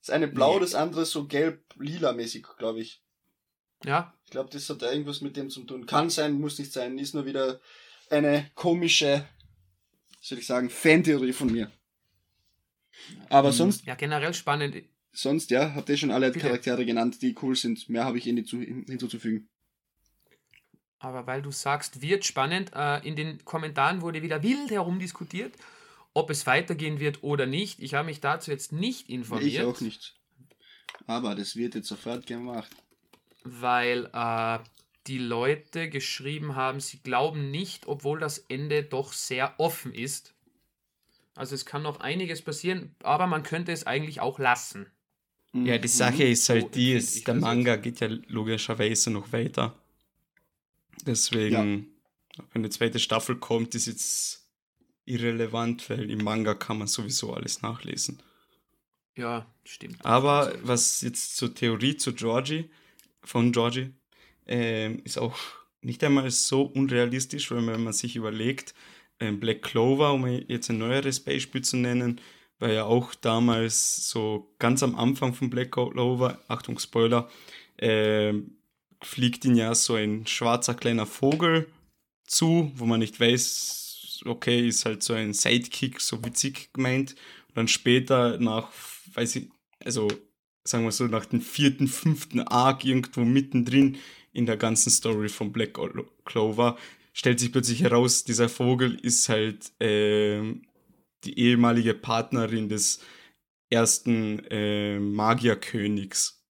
[0.01, 0.63] das eine blau, nee.
[0.63, 3.05] das andere so gelb-lila mäßig, glaube ich.
[3.85, 4.19] Ja.
[4.25, 5.87] Ich glaube, das hat irgendwas mit dem zu tun.
[5.87, 7.61] Kann sein, muss nicht sein, ist nur wieder
[8.11, 9.29] eine komische,
[10.21, 11.71] soll ich sagen, Fantheorie von mir.
[13.29, 13.55] Aber mhm.
[13.55, 13.87] sonst.
[13.87, 14.83] Ja, generell spannend.
[15.13, 16.47] Sonst, ja, habt ihr schon alle Bitte.
[16.47, 17.89] Charaktere genannt, die cool sind.
[17.89, 19.49] Mehr habe ich eh nicht hinzuzufügen.
[20.99, 25.55] Aber weil du sagst, wird spannend, äh, in den Kommentaren wurde wieder wild herumdiskutiert,
[26.13, 27.81] ob es weitergehen wird oder nicht.
[27.81, 29.53] Ich habe mich dazu jetzt nicht informiert.
[29.53, 30.15] Ich auch nicht.
[31.07, 32.71] Aber das wird jetzt sofort gemacht.
[33.45, 34.59] Weil äh,
[35.07, 40.35] die Leute geschrieben haben, sie glauben nicht, obwohl das Ende doch sehr offen ist.
[41.41, 44.85] Also es kann noch einiges passieren, aber man könnte es eigentlich auch lassen.
[45.55, 46.33] Ja, die Sache mhm.
[46.33, 49.75] ist halt die, ist, der Manga geht ja logischerweise noch weiter.
[51.07, 51.87] Deswegen,
[52.37, 52.45] ja.
[52.53, 54.51] wenn die zweite Staffel kommt, ist jetzt
[55.07, 58.23] irrelevant, weil im Manga kann man sowieso alles nachlesen.
[59.17, 60.05] Ja, stimmt.
[60.05, 62.69] Aber was jetzt zur Theorie zu Georgie,
[63.23, 63.95] von Georgie,
[64.47, 65.39] äh, ist auch
[65.81, 68.75] nicht einmal so unrealistisch, weil wenn man sich überlegt,
[69.21, 72.21] Black Clover, um jetzt ein neueres Beispiel zu nennen,
[72.59, 77.29] war ja auch damals so ganz am Anfang von Black Clover, Achtung Spoiler,
[77.77, 78.35] äh,
[79.03, 81.67] fliegt ihn ja so ein schwarzer kleiner Vogel
[82.27, 87.15] zu, wo man nicht weiß, okay, ist halt so ein Sidekick, so witzig gemeint.
[87.49, 88.71] Und dann später nach,
[89.15, 89.51] weiß ich,
[89.83, 90.09] also
[90.65, 93.99] sagen wir so, nach dem vierten, fünften Arc irgendwo mittendrin
[94.33, 95.79] in der ganzen Story von Black
[96.25, 96.77] Clover
[97.13, 100.43] stellt sich plötzlich heraus, dieser Vogel ist halt äh,
[101.25, 103.01] die ehemalige Partnerin des
[103.71, 106.41] ersten äh, Magierkönigs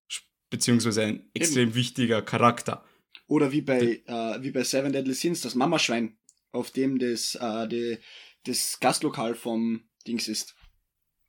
[0.50, 1.74] beziehungsweise ein extrem Eben.
[1.76, 2.84] wichtiger Charakter.
[3.28, 6.18] Oder wie bei, äh, wie bei Seven Deadly Sins, das Mamaschwein,
[6.50, 7.98] auf dem das, äh, die,
[8.44, 10.56] das Gastlokal vom Dings ist.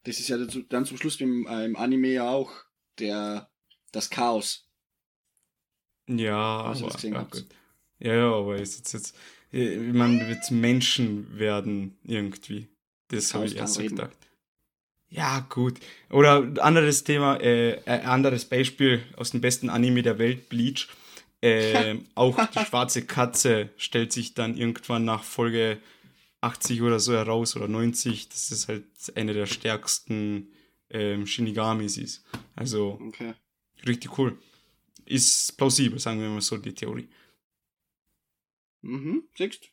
[0.04, 2.52] Das ist ja dann zum Schluss im, äh, im Anime ja auch
[2.98, 3.52] der,
[3.92, 4.68] das Chaos.
[6.10, 7.46] Ja, aber, ja, gut.
[8.02, 9.16] Ja, ja, aber ist jetzt, jetzt
[9.52, 12.68] man wird Menschen werden irgendwie.
[13.10, 14.16] Das habe ich erst so gedacht.
[15.10, 15.78] Ja, gut.
[16.10, 20.88] Oder anderes Thema, äh, äh, anderes Beispiel aus dem besten Anime der Welt, Bleach.
[21.42, 25.80] Äh, auch die schwarze Katze stellt sich dann irgendwann nach Folge
[26.40, 28.86] 80 oder so heraus oder 90, dass es halt
[29.16, 30.48] eine der stärksten
[30.90, 32.24] ähm, Shinigamis ist.
[32.56, 33.34] Also okay.
[33.86, 34.38] richtig cool.
[35.06, 37.10] Ist plausibel, sagen wir mal so, die Theorie.
[38.82, 39.72] Mhm, siehst.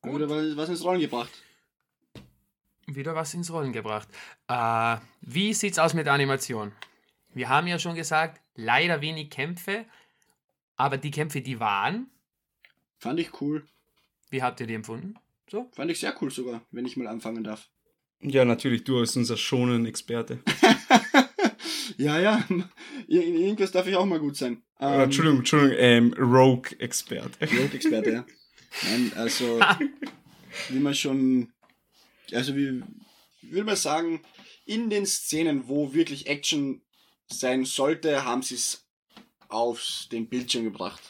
[0.00, 0.20] Gut.
[0.28, 1.30] was ins Rollen gebracht
[2.86, 4.08] wieder was ins Rollen gebracht.
[4.48, 6.72] Äh, wie sieht's aus mit der Animation?
[7.32, 9.84] Wir haben ja schon gesagt, leider wenig Kämpfe,
[10.76, 12.08] aber die Kämpfe, die waren.
[12.98, 13.66] Fand ich cool.
[14.30, 15.14] Wie habt ihr die empfunden?
[15.50, 15.70] So?
[15.74, 17.68] Fand ich sehr cool sogar, wenn ich mal anfangen darf.
[18.20, 20.38] Ja, natürlich, du als unser schonen Experte.
[21.96, 22.44] ja, ja,
[23.06, 24.62] irgendwas darf ich auch mal gut sein.
[24.80, 27.38] Ähm, Entschuldigung, Entschuldigung, ähm, Rogue-Experte.
[27.40, 28.26] Rogue-Experte, ja.
[28.82, 29.60] Nein, also,
[30.70, 31.52] wie man schon
[32.32, 32.82] also wie
[33.42, 34.22] würde man sagen,
[34.64, 36.82] in den Szenen, wo wirklich Action
[37.30, 38.86] sein sollte, haben sie es
[39.48, 41.02] auf den Bildschirm gebracht.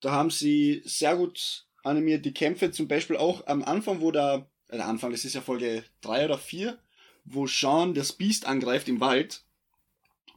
[0.00, 4.50] Da haben sie sehr gut animiert die Kämpfe, zum Beispiel auch am Anfang, wo der,
[4.68, 6.78] äh, Anfang, das ist ja Folge 3 oder 4,
[7.24, 9.44] wo Sean das Biest angreift im Wald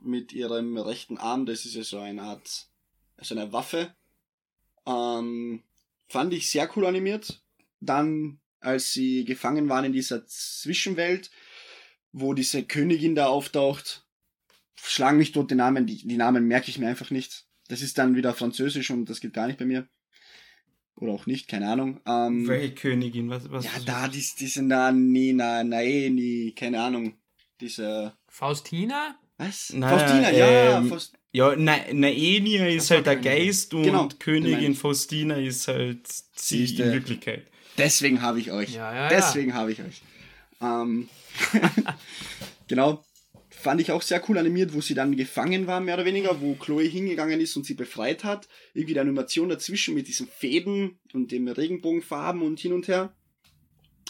[0.02, 2.68] mit ihrem rechten Arm, das ist ja so eine Art,
[3.22, 3.96] so eine Waffe.
[4.86, 5.64] Ähm,
[6.08, 7.42] fand ich sehr cool animiert.
[7.80, 11.32] Dann als sie gefangen waren in dieser Zwischenwelt,
[12.12, 14.06] wo diese Königin da auftaucht.
[14.76, 17.46] Schlagen mich dort die Namen, die, die Namen merke ich mir einfach nicht.
[17.68, 19.88] Das ist dann wieder Französisch und das geht gar nicht bei mir.
[20.98, 22.00] Oder auch nicht, keine Ahnung.
[22.06, 23.30] Ähm, Welche Königin?
[23.30, 27.14] Was, was, ja, was, da, die, die sind da, Nina, Naeni, keine Ahnung.
[27.62, 28.14] Diese.
[28.28, 29.16] Faustina?
[29.38, 29.72] Was?
[29.74, 30.78] Na, Faustina, ja.
[30.80, 36.08] Ähm, Faust ja, Na Naenia ist halt der Geist und genau, Königin Faustina ist halt
[36.34, 37.46] sie in Wirklichkeit.
[37.78, 38.74] Deswegen habe ich euch.
[38.74, 39.56] Ja, ja, Deswegen ja.
[39.56, 40.02] habe ich euch.
[40.62, 41.10] Ähm,
[42.68, 43.04] genau.
[43.60, 46.54] Fand ich auch sehr cool animiert, wo sie dann gefangen war, mehr oder weniger, wo
[46.54, 48.48] Chloe hingegangen ist und sie befreit hat.
[48.76, 53.16] Irgendwie die Animation dazwischen mit diesen Fäden und dem Regenbogenfarben und hin und her.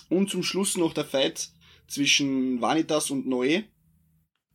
[0.09, 1.49] Und zum Schluss noch der Fight
[1.87, 3.63] zwischen Vanitas und Noé.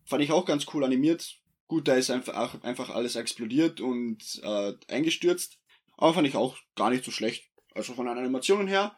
[0.04, 1.38] Fand ich auch ganz cool animiert.
[1.68, 5.58] Gut, da ist einfach, einfach alles explodiert und äh, eingestürzt.
[5.96, 7.48] Aber fand ich auch gar nicht so schlecht.
[7.74, 8.94] Also von den Animationen her.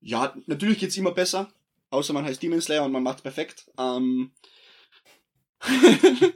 [0.00, 1.52] Ja, natürlich geht's immer besser.
[1.90, 3.70] Außer man heißt Demon Slayer und man macht's perfekt.
[3.78, 4.32] Ähm,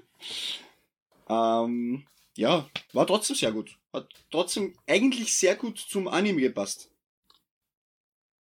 [1.29, 2.07] ähm,
[2.37, 3.79] ja, war trotzdem sehr gut.
[3.93, 6.91] Hat trotzdem eigentlich sehr gut zum Anime gepasst.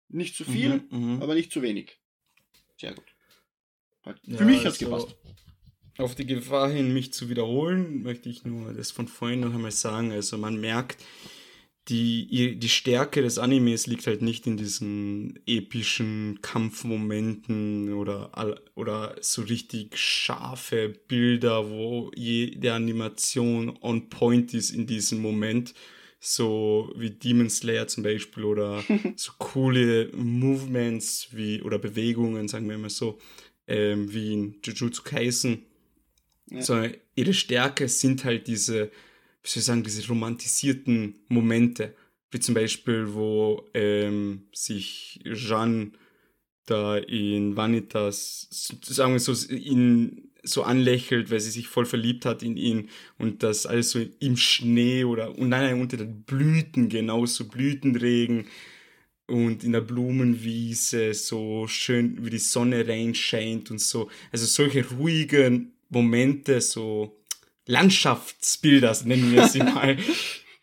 [0.08, 1.22] Nicht zu viel, mhm, mhm.
[1.22, 1.98] aber nicht zu wenig.
[2.78, 3.06] Sehr gut.
[4.04, 5.16] Hat, für ja, mich hat's also, gepasst.
[5.98, 9.72] Auf die Gefahr hin, mich zu wiederholen, möchte ich nur das von vorhin noch einmal
[9.72, 10.12] sagen.
[10.12, 11.04] Also man merkt,
[11.88, 18.32] die, die Stärke des Animes liegt halt nicht in diesen epischen Kampfmomenten oder,
[18.76, 25.74] oder so richtig scharfe Bilder, wo jede Animation on point ist in diesem Moment.
[26.20, 28.84] So wie Demon Slayer zum Beispiel oder
[29.16, 33.18] so coole Movements wie oder Bewegungen, sagen wir mal so,
[33.68, 35.66] ähm, wie in Jujutsu Kaisen.
[36.52, 36.62] Ja.
[36.62, 38.92] So, ihre Stärke sind halt diese
[39.44, 41.96] wie soll ich sagen, diese romantisierten Momente,
[42.32, 45.92] wie zum Beispiel, wo ähm, sich Jeanne
[46.66, 48.48] da in Vanitas,
[48.84, 53.44] sagen wir so, ihn so anlächelt, weil sie sich voll verliebt hat in ihn und
[53.44, 58.48] das alles so im Schnee oder und nein, nein, unter den Blüten genauso Blütenregen
[59.28, 64.10] und in der Blumenwiese so schön wie die Sonne reinscheint und so.
[64.32, 67.21] Also solche ruhigen Momente so
[67.66, 69.98] Landschaftsbilder, nennen wir sie mal.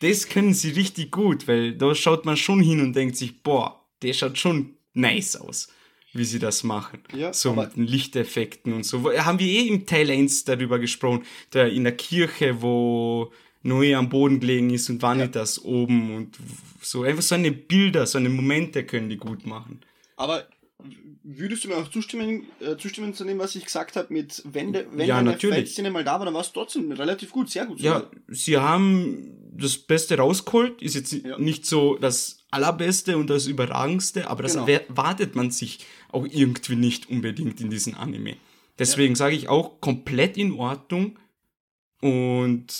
[0.00, 3.84] das können sie richtig gut, weil da schaut man schon hin und denkt sich, boah,
[4.02, 5.68] der schaut schon nice aus,
[6.12, 7.00] wie sie das machen.
[7.14, 9.12] Ja, so mit den Lichteffekten und so.
[9.12, 13.32] Haben wir eh im Teil 1 darüber gesprochen, da in der Kirche, wo
[13.64, 15.64] Noé am Boden gelegen ist und Vanitas ja.
[15.64, 16.38] oben und
[16.80, 17.02] so.
[17.02, 19.80] Einfach so eine Bilder, so eine Momente können die gut machen.
[20.16, 20.48] Aber
[21.30, 24.72] Würdest du mir auch zustimmen, äh, zustimmen zu dem, was ich gesagt habe, mit wenn,
[24.72, 27.66] de, wenn ja, eine Feldszene mal da war, dann war es trotzdem relativ gut, sehr
[27.66, 27.78] gut.
[27.80, 31.36] Ja, sie haben das Beste rausgeholt, ist jetzt ja.
[31.36, 34.80] nicht so das Allerbeste und das Überragendste, aber das genau.
[34.88, 38.38] wartet man sich auch irgendwie nicht unbedingt in diesem Anime.
[38.78, 39.16] Deswegen ja.
[39.18, 41.18] sage ich auch komplett in Ordnung
[42.00, 42.72] und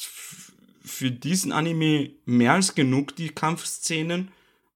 [0.80, 4.30] für diesen Anime mehr als genug die Kampfszenen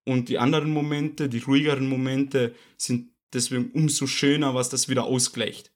[0.04, 5.72] und die anderen Momente, die ruhigeren Momente sind deswegen umso schöner, was das wieder ausgleicht.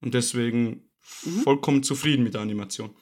[0.00, 0.90] Und deswegen
[1.24, 1.42] mhm.
[1.42, 2.94] vollkommen zufrieden mit der Animation.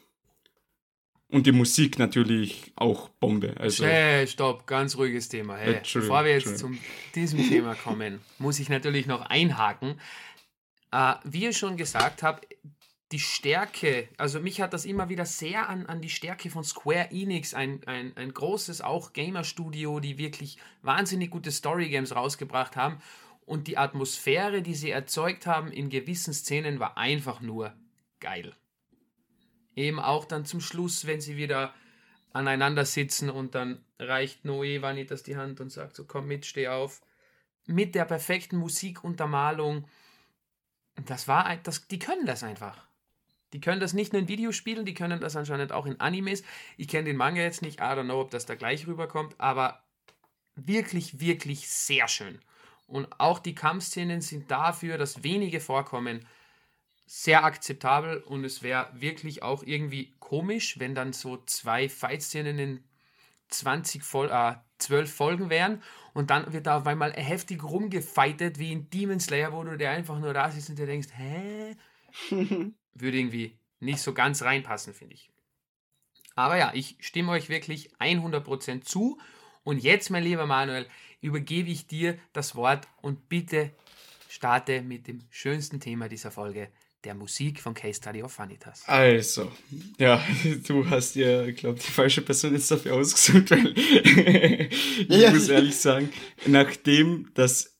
[1.30, 3.54] Und die Musik natürlich auch Bombe.
[3.58, 5.56] Also hey, stopp, ganz ruhiges Thema.
[5.56, 6.70] Hey, bevor wir jetzt zu
[7.14, 10.00] diesem Thema kommen, muss ich natürlich noch einhaken.
[10.90, 12.46] Äh, wie ihr schon gesagt habt,
[13.12, 17.10] die Stärke, also mich hat das immer wieder sehr an, an die Stärke von Square
[17.10, 23.02] Enix, ein, ein, ein großes auch Gamer-Studio, die wirklich wahnsinnig gute Story-Games rausgebracht haben
[23.48, 27.74] und die Atmosphäre, die sie erzeugt haben in gewissen Szenen, war einfach nur
[28.20, 28.54] geil.
[29.74, 31.72] Eben auch dann zum Schluss, wenn sie wieder
[32.32, 36.68] aneinander sitzen und dann reicht Noé Vanitas die Hand und sagt so, komm mit, steh
[36.68, 37.00] auf.
[37.66, 39.88] Mit der perfekten Musikuntermalung.
[41.06, 42.86] Das war, das, die können das einfach.
[43.54, 46.42] Die können das nicht nur in Videospielen, die können das anscheinend auch in Animes.
[46.76, 49.82] Ich kenne den Manga jetzt nicht, I don't know, ob das da gleich rüberkommt, aber
[50.54, 52.40] wirklich, wirklich sehr schön.
[52.88, 56.26] Und auch die Kampfszenen sind dafür, dass wenige vorkommen,
[57.06, 62.84] sehr akzeptabel und es wäre wirklich auch irgendwie komisch, wenn dann so zwei Fight-Szenen in
[63.48, 65.82] 20 Vol äh, 12 Folgen wären
[66.14, 69.90] und dann wird da auf einmal heftig rumgefightet wie in Demon Slayer, wo du dir
[69.90, 71.76] einfach nur da sitzt und dir denkst, hä?
[72.94, 75.30] Würde irgendwie nicht so ganz reinpassen, finde ich.
[76.34, 79.18] Aber ja, ich stimme euch wirklich 100% zu.
[79.64, 80.86] Und jetzt, mein lieber Manuel,
[81.20, 83.72] übergebe ich dir das Wort und bitte
[84.28, 86.68] starte mit dem schönsten Thema dieser Folge,
[87.04, 88.82] der Musik von Case Study of Vanitas.
[88.86, 89.50] Also,
[89.98, 90.22] ja,
[90.66, 93.72] du hast ja, glaube die falsche Person jetzt dafür ausgesucht, weil
[95.08, 95.30] ich ja.
[95.30, 96.10] muss ehrlich sagen,
[96.46, 97.78] nachdem das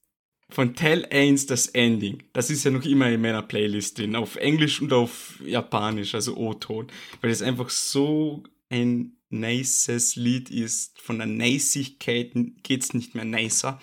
[0.50, 4.36] von Teil 1 das Ending, das ist ja noch immer in meiner Playlist drin, auf
[4.36, 6.86] Englisch und auf Japanisch, also O-Ton,
[7.20, 11.00] weil es einfach so ein nices Lied ist.
[11.00, 13.80] Von der Niceigkeit geht es nicht mehr nicer.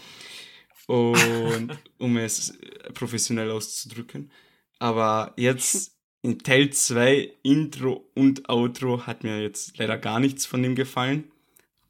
[0.87, 2.57] Und um es
[2.93, 4.31] professionell auszudrücken.
[4.79, 10.63] Aber jetzt in Teil 2, Intro und Outro, hat mir jetzt leider gar nichts von
[10.63, 11.31] dem gefallen.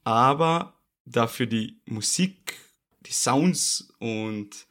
[0.03, 2.55] Aber dafür die Musik,
[3.05, 4.67] die Sounds und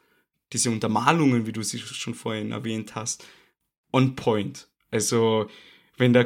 [0.53, 3.27] diese Untermalungen, wie du sie schon vorhin erwähnt hast,
[3.93, 4.69] on point.
[4.91, 5.49] Also,
[5.97, 6.25] wenn da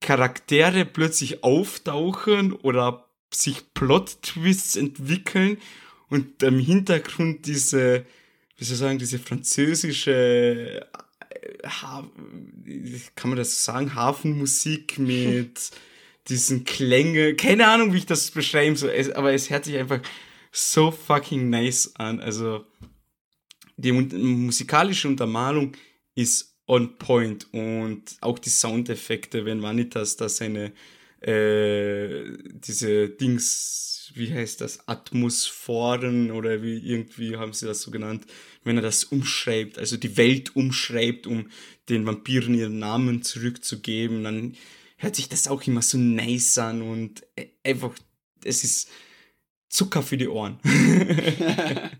[0.00, 5.58] Charaktere plötzlich auftauchen oder sich Plot-Twists entwickeln
[6.08, 8.04] und im Hintergrund diese,
[8.56, 10.86] wie soll ich sagen, diese französische,
[11.62, 12.08] äh,
[13.14, 15.70] kann man das sagen, Hafenmusik mit
[16.28, 20.00] diesen Klänge, keine Ahnung, wie ich das beschreiben soll, aber es hört sich einfach
[20.52, 22.20] so fucking nice an.
[22.20, 22.64] Also
[23.76, 25.76] die musikalische Untermalung
[26.14, 30.72] ist on point und auch die Soundeffekte, wenn Vanitas da seine
[31.20, 38.24] äh, diese Dings, wie heißt das, Atmosphären oder wie irgendwie haben sie das so genannt,
[38.62, 41.50] wenn er das umschreibt, also die Welt umschreibt, um
[41.88, 44.56] den Vampiren ihren Namen zurückzugeben, dann
[44.96, 47.96] hört sich das auch immer so nice an und äh, einfach,
[48.44, 48.88] es ist
[49.68, 50.60] Zucker für die Ohren.
[50.64, 51.90] ja,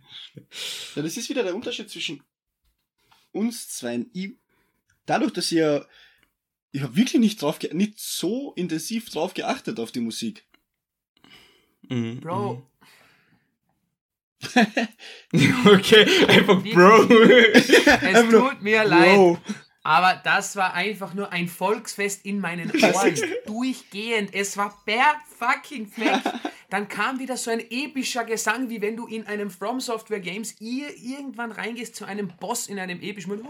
[1.02, 2.22] das ist wieder der Unterschied zwischen
[3.32, 4.06] uns zwei.
[4.12, 4.39] Ich,
[5.10, 5.86] dadurch, dass ihr
[6.72, 10.44] ich habe wirklich nicht drauf nicht so intensiv drauf geachtet auf die Musik.
[11.88, 12.20] Mhm.
[12.20, 12.66] Bro.
[15.66, 17.02] okay, einfach Bro.
[17.12, 19.38] es tut mir leid.
[19.82, 23.14] Aber das war einfach nur ein Volksfest in meinen Ohren.
[23.46, 24.34] Durchgehend.
[24.34, 26.20] Es war per fucking Fleck.
[26.68, 30.60] Dann kam wieder so ein epischer Gesang, wie wenn du in einem From Software Games
[30.60, 33.42] ihr irgendwann reingehst zu einem Boss in einem epischen.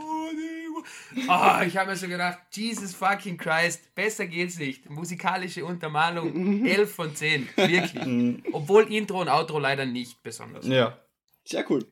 [1.29, 4.89] Oh, ich habe mir so gedacht, Jesus fucking Christ, besser geht's nicht.
[4.89, 7.49] Musikalische Untermalung 11 von 10.
[7.57, 8.45] Wirklich.
[8.53, 10.67] Obwohl Intro und Outro leider nicht besonders.
[10.67, 10.99] Ja.
[11.45, 11.87] Sehr cool.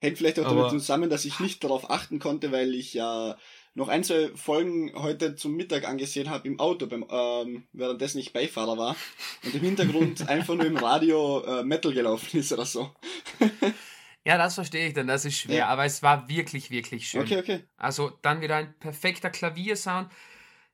[0.00, 3.36] Hängt vielleicht auch damit zusammen, dass ich nicht darauf achten konnte, weil ich ja
[3.74, 8.32] noch ein, zwei Folgen heute zum Mittag angesehen habe im Auto, beim, ähm, währenddessen ich
[8.32, 8.96] Beifahrer war
[9.44, 12.90] und im Hintergrund einfach nur im Radio äh, Metal gelaufen ist oder so.
[14.24, 15.68] ja, das verstehe ich dann, das ist schwer, ja.
[15.68, 17.22] aber es war wirklich, wirklich schön.
[17.22, 17.64] Okay, okay.
[17.76, 20.10] Also dann wieder ein perfekter Klaviersound.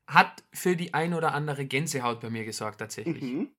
[0.06, 3.22] Hat für die ein oder andere Gänsehaut bei mir gesorgt, tatsächlich.
[3.22, 3.50] Mhm.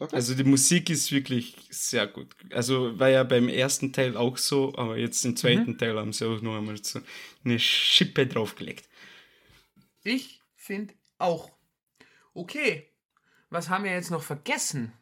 [0.00, 0.14] Okay.
[0.14, 2.34] Also die Musik ist wirklich sehr gut.
[2.52, 5.78] Also war ja beim ersten Teil auch so, aber jetzt im zweiten mhm.
[5.78, 7.00] Teil haben sie auch noch einmal so
[7.44, 8.88] eine Schippe draufgelegt.
[10.04, 11.50] Ich finde auch.
[12.34, 12.88] Okay,
[13.50, 14.92] was haben wir jetzt noch vergessen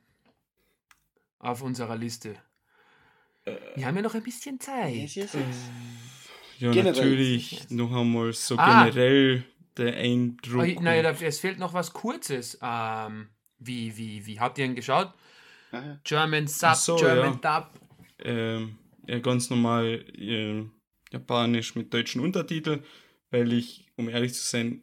[1.38, 2.36] auf unserer Liste?
[3.74, 4.94] Wir haben ja noch ein bisschen Zeit.
[4.94, 5.56] Yes, yes, yes.
[6.58, 6.92] Ja, generell.
[6.94, 8.84] natürlich noch einmal so ah.
[8.84, 9.44] generell
[9.76, 10.66] der Eindruck.
[10.76, 12.58] Oh, nein, es fehlt noch was Kurzes.
[12.62, 13.28] Ähm,
[13.58, 15.12] wie, wie, wie habt ihr ihn geschaut?
[15.72, 16.00] Aha.
[16.04, 17.60] German Sub, so, German ja.
[17.60, 17.70] Dub.
[18.20, 20.64] Ähm, ja, ganz normal äh,
[21.12, 22.82] Japanisch mit deutschen Untertitel,
[23.30, 24.82] weil ich, um ehrlich zu sein,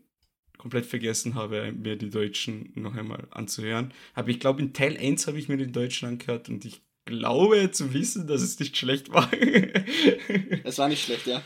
[0.58, 3.94] komplett vergessen habe, mir die Deutschen noch einmal anzuhören.
[4.14, 7.72] Aber ich glaube, in Teil 1 habe ich mir den Deutschen angehört und ich glaube
[7.72, 9.32] zu wissen, dass es nicht schlecht war.
[10.64, 11.44] es war nicht schlecht, ja.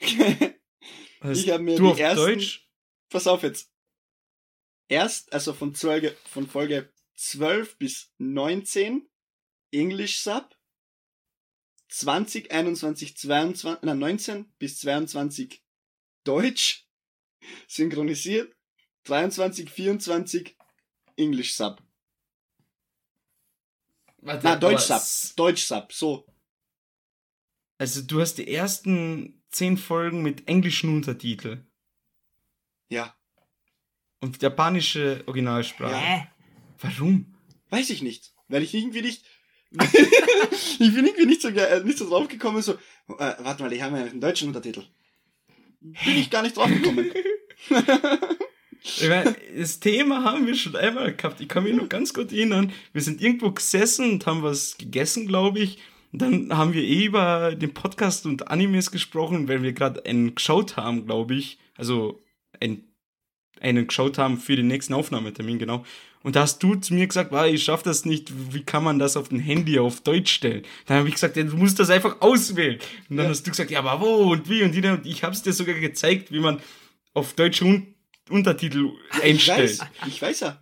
[0.00, 2.16] ich habe mir die ersten...
[2.16, 2.68] Deutsch?
[3.10, 3.70] Pass auf jetzt
[4.88, 9.08] erst, also von, Folge, von Folge 12 bis 19
[9.70, 10.56] English Sub,
[11.88, 15.62] 20, 21, 22, nein, 19 bis 22
[16.24, 16.88] Deutsch
[17.68, 18.54] synchronisiert,
[19.04, 20.56] 23, 24
[21.16, 21.83] English Sub.
[24.24, 26.26] Warte, Na, Deutsch Sub, Deutsch Sub, so.
[27.78, 31.66] Also du hast die ersten 10 Folgen mit englischen Untertitel.
[32.88, 33.14] Ja.
[34.20, 35.96] Und japanische Originalsprache.
[35.96, 36.26] Hä?
[36.80, 37.34] Warum?
[37.68, 38.32] Weiß ich nicht.
[38.48, 39.24] Weil ich irgendwie nicht.
[39.72, 43.98] ich bin irgendwie nicht so, nicht so drauf gekommen, so, äh, warte mal, ich habe
[43.98, 44.84] ja einen deutschen Untertitel.
[45.80, 47.12] Bin ich gar nicht drauf gekommen.
[48.84, 51.40] ich meine, das Thema haben wir schon einmal gehabt.
[51.40, 52.72] Ich kann mich noch ganz gut erinnern.
[52.92, 55.78] Wir sind irgendwo gesessen und haben was gegessen, glaube ich.
[56.12, 60.34] Und dann haben wir eh über den Podcast und Animes gesprochen, weil wir gerade einen
[60.34, 61.58] geschaut haben, glaube ich.
[61.76, 62.22] Also
[62.60, 62.84] ein
[63.60, 65.84] einen geschaut haben für den nächsten Aufnahmetermin, genau.
[66.22, 68.98] Und da hast du zu mir gesagt, ah, ich schaffe das nicht, wie kann man
[68.98, 70.62] das auf dem Handy auf Deutsch stellen?
[70.86, 72.78] Dann habe ich gesagt, ja, du musst das einfach auswählen.
[73.08, 73.30] Und dann ja.
[73.30, 74.86] hast du gesagt, ja, aber wo und wie und wie.
[74.86, 76.60] Und ich habe es dir sogar gezeigt, wie man
[77.12, 77.93] auf deutsche Un
[78.30, 78.90] Untertitel
[79.22, 79.70] einstellt.
[79.70, 80.60] Ich weiß, ich weiß ja.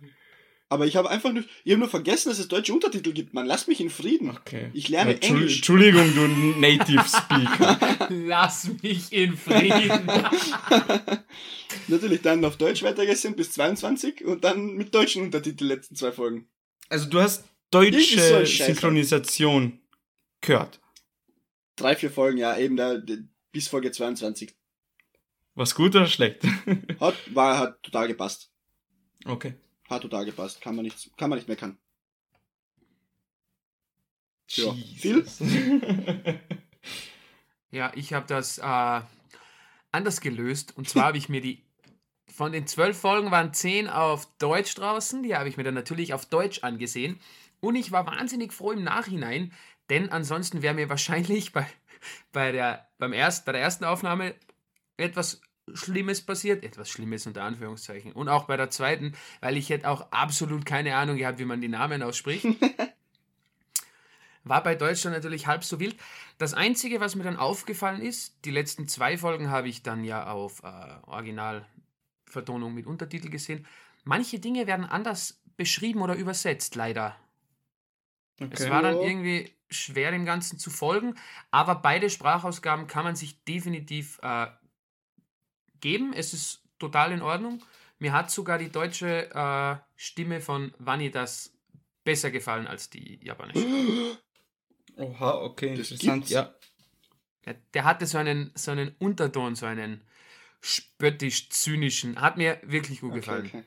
[0.73, 3.35] Aber ich habe einfach nur, ich habe nur vergessen, dass es deutsche Untertitel gibt.
[3.35, 4.31] Man, lass mich in Frieden.
[4.31, 4.71] Okay.
[4.73, 5.57] Ich lerne ja, Englisch.
[5.57, 6.27] Entschuldigung, du
[6.59, 8.07] Native Speaker.
[8.09, 10.09] lass mich in Frieden.
[11.87, 16.11] Natürlich dann auf Deutsch weitergesendet bis 22 und dann mit deutschen Untertiteln die letzten zwei
[16.11, 16.47] Folgen.
[16.89, 19.79] Also du hast deutsche Synchronisation
[20.41, 20.79] gehört.
[21.75, 22.99] Drei, vier Folgen, ja, eben da
[23.51, 24.55] bis Folge 22.
[25.55, 26.43] Was gut oder schlecht?
[26.99, 28.51] hat, war, hat total gepasst.
[29.25, 29.55] Okay.
[29.89, 30.61] Hat total gepasst.
[30.61, 31.77] Kann man nicht, kann man nicht meckern.
[34.49, 34.73] Ja.
[34.97, 35.25] Phil?
[37.71, 39.01] ja, ich habe das äh,
[39.91, 40.75] anders gelöst.
[40.75, 41.63] Und zwar habe ich mir die
[42.33, 45.21] von den zwölf Folgen waren zehn auf Deutsch draußen.
[45.21, 47.19] Die habe ich mir dann natürlich auf Deutsch angesehen.
[47.59, 49.53] Und ich war wahnsinnig froh im Nachhinein,
[49.89, 51.65] denn ansonsten wäre mir wahrscheinlich bei,
[52.31, 54.35] bei, der, beim erst, bei der ersten Aufnahme
[54.97, 55.41] etwas
[55.73, 56.63] Schlimmes passiert.
[56.63, 58.11] Etwas Schlimmes unter Anführungszeichen.
[58.11, 61.61] Und auch bei der zweiten, weil ich hätte auch absolut keine Ahnung gehabt, wie man
[61.61, 62.45] die Namen ausspricht.
[64.43, 65.95] War bei Deutschland natürlich halb so wild.
[66.37, 70.29] Das Einzige, was mir dann aufgefallen ist, die letzten zwei Folgen habe ich dann ja
[70.29, 73.65] auf äh, Originalvertonung mit Untertitel gesehen.
[74.03, 77.15] Manche Dinge werden anders beschrieben oder übersetzt, leider.
[78.41, 78.51] Okay.
[78.51, 81.15] Es war dann irgendwie schwer, dem Ganzen zu folgen,
[81.49, 84.47] aber beide Sprachausgaben kann man sich definitiv äh,
[85.83, 86.13] geben.
[86.13, 87.61] Es ist total in Ordnung.
[87.99, 91.53] Mir hat sogar die deutsche äh, Stimme von Vanitas
[92.03, 93.65] besser gefallen als die japanische.
[94.97, 96.53] Oha, okay, das interessant, ja.
[97.45, 100.01] Der, der, hatte so einen, so einen Unterton, so einen
[100.61, 102.21] spöttisch-zynischen.
[102.21, 103.45] Hat mir wirklich gut okay, gefallen.
[103.47, 103.63] Okay.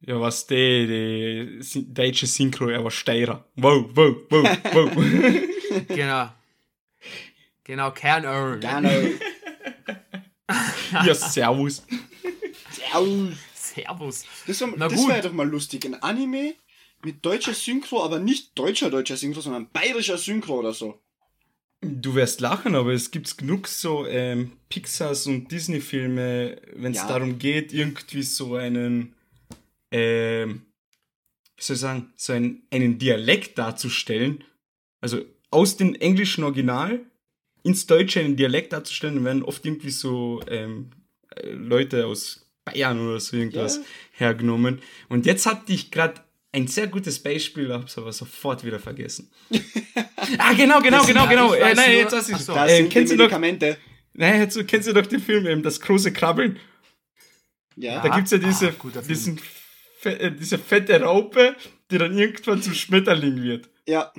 [0.00, 1.46] Ja, was der, der
[1.88, 3.44] deutsche Synchro, er war Steirer.
[3.56, 5.86] Wow, wow, wow, wow.
[5.88, 6.32] genau.
[7.64, 8.60] Genau, Kernöl.
[8.60, 9.18] Kernöl.
[11.06, 11.82] ja, servus.
[12.70, 13.34] Servus.
[13.54, 14.24] Servus.
[14.46, 15.84] Das, das wäre doch mal lustig.
[15.84, 16.54] Ein Anime
[17.04, 21.00] mit deutscher Synchro, aber nicht deutscher deutscher Synchro, sondern bayerischer Synchro oder so.
[21.82, 27.08] Du wirst lachen, aber es gibt genug so ähm, Pixars und Disney-Filme, wenn es ja.
[27.08, 29.14] darum geht, irgendwie so einen,
[29.90, 30.62] ähm,
[31.56, 34.42] wie soll ich sagen, so einen, einen Dialekt darzustellen.
[35.00, 35.20] Also
[35.50, 37.00] aus dem englischen Original
[37.66, 40.90] ins Deutsche einen Dialekt darzustellen, werden oft irgendwie so ähm,
[41.34, 43.82] äh, Leute aus Bayern oder so irgendwas ja.
[44.12, 44.80] hergenommen.
[45.08, 46.20] Und jetzt hatte ich gerade
[46.52, 49.30] ein sehr gutes Beispiel, hab's aber sofort wieder vergessen.
[50.38, 51.54] ah, genau, genau, das genau, genau.
[51.54, 52.54] Äh, nein, jetzt hast du so.
[52.54, 53.58] Das äh, kennst du noch, nein,
[54.14, 56.58] jetzt, kennst du doch den Film, eben, das große Krabbeln?
[57.74, 58.00] Ja.
[58.00, 59.40] Da gibt's ja diese, ah, diesen,
[60.04, 61.56] äh, diese fette Raupe,
[61.90, 63.68] die dann irgendwann zum Schmetterling wird.
[63.86, 64.12] Ja.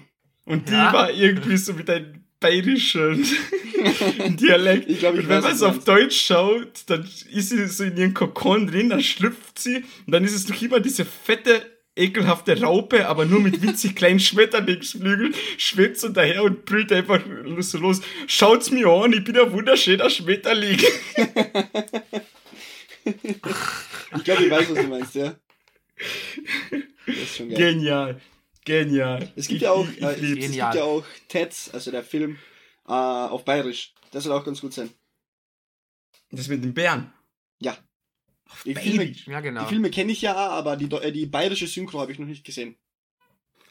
[0.46, 0.94] Und die ja.
[0.94, 3.26] war irgendwie so mit einem bayerischen
[4.38, 4.90] Dialekt.
[4.90, 7.98] Ich glaub, ich und wenn man es auf Deutsch schaut, dann ist sie so in
[7.98, 11.66] ihren Kokon drin, dann schlüpft sie und dann ist es noch immer diese fette
[11.98, 17.22] ekelhafte Raupe, aber nur mit winzig kleinen Schmetterlingsflügeln, schwebt so daher und brüllt einfach
[17.60, 18.02] so los.
[18.28, 20.80] Schaut's mir an, ich bin ein wunderschöner Schmetterling.
[23.04, 23.42] ich
[24.24, 25.36] glaube, ich weiß, was du meinst, ja.
[27.40, 28.22] Genial.
[28.68, 29.32] Genial.
[29.38, 32.38] Es gibt, ich, ja auch, äh, es, gibt ja auch Teds, also der Film,
[32.86, 33.94] äh, auf Bayerisch.
[34.12, 34.90] Das soll auch ganz gut sein.
[36.32, 37.14] Das mit den Bären?
[37.60, 37.78] Ja.
[38.66, 39.64] Die Filme, ja, genau.
[39.64, 42.46] die Filme kenne ich ja, aber die, äh, die bayerische Synchro habe ich noch nicht
[42.46, 42.76] gesehen.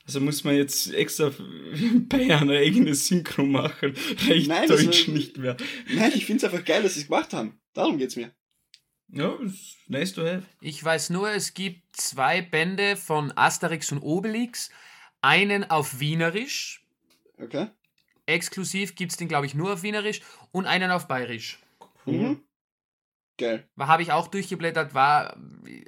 [0.07, 1.31] Also muss man jetzt extra
[2.09, 3.95] Bayern eine eigene Synchro machen.
[4.27, 5.59] Reicht Nein, Deutsch war, nicht mehr.
[5.93, 7.61] Nein, ich finde es einfach geil, dass sie es gemacht haben.
[7.75, 8.33] Darum geht es mir.
[9.09, 9.39] Ja,
[9.89, 10.45] nice to have.
[10.63, 14.71] Ich weiß nur, es gibt zwei Bände von Asterix und Obelix.
[15.27, 16.87] Einen auf Wienerisch.
[17.43, 17.67] Okay.
[18.27, 20.21] Exklusiv gibt es den, glaube ich, nur auf Wienerisch.
[20.53, 21.59] Und einen auf Bayerisch.
[22.05, 22.45] Mhm.
[23.37, 23.69] Geil.
[23.77, 25.37] Habe ich auch durchgeblättert, war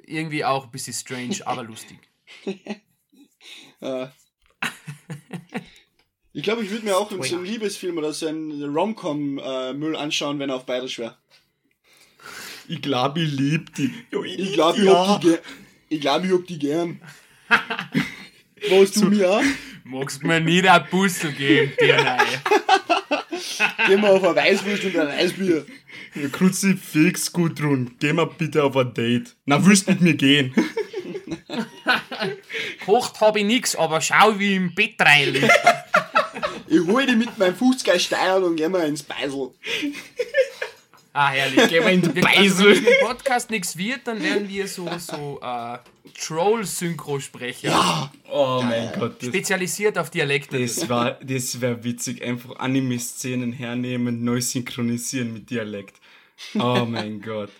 [0.05, 1.99] irgendwie auch ein bisschen strange, aber lustig.
[3.81, 4.07] uh.
[6.33, 10.39] Ich glaube, ich würde mir auch oh, so einen Liebesfilm oder so einen Rom-Com-Müll anschauen,
[10.39, 11.17] wenn er auf Bayerisch wäre.
[12.67, 13.93] Ich glaube, ich liebe die.
[14.11, 15.37] Jo, ich, ich glaube, ich, hab die
[15.87, 17.01] ich, glaub, ich hab die gern.
[18.69, 19.43] Was du mir auch?
[19.83, 22.19] Magst mir nicht ein Bussel geben, dir nein.
[23.87, 25.65] Gehen wir auf ein Weißwurst und ein Weißbier.
[26.31, 29.35] Kruzifix, Gudrun, geh mal bitte auf ein Date.
[29.45, 30.53] Na, willst mit mir gehen?
[32.85, 35.35] Kocht habe ich nix, aber schau, wie ich im Bett rein
[36.67, 39.49] Ich hol dich mit meinem 50er Steier und gehen wir ins Beisel.
[41.13, 41.67] Ah, herrlich.
[41.67, 42.29] Gehen wir ins Beisel.
[42.37, 45.77] Also, wenn im Podcast nichts wird, dann werden wir so, so äh,
[46.19, 47.69] Troll-Synchrosprecher.
[47.69, 48.11] Ja!
[48.29, 49.23] Oh mein Gott.
[49.23, 50.59] Spezialisiert auf Dialekte.
[50.59, 50.87] Das,
[51.21, 52.23] das wäre witzig.
[52.23, 55.99] Einfach Anime-Szenen hernehmen, neu synchronisieren mit Dialekt.
[56.55, 57.51] Oh mein Gott.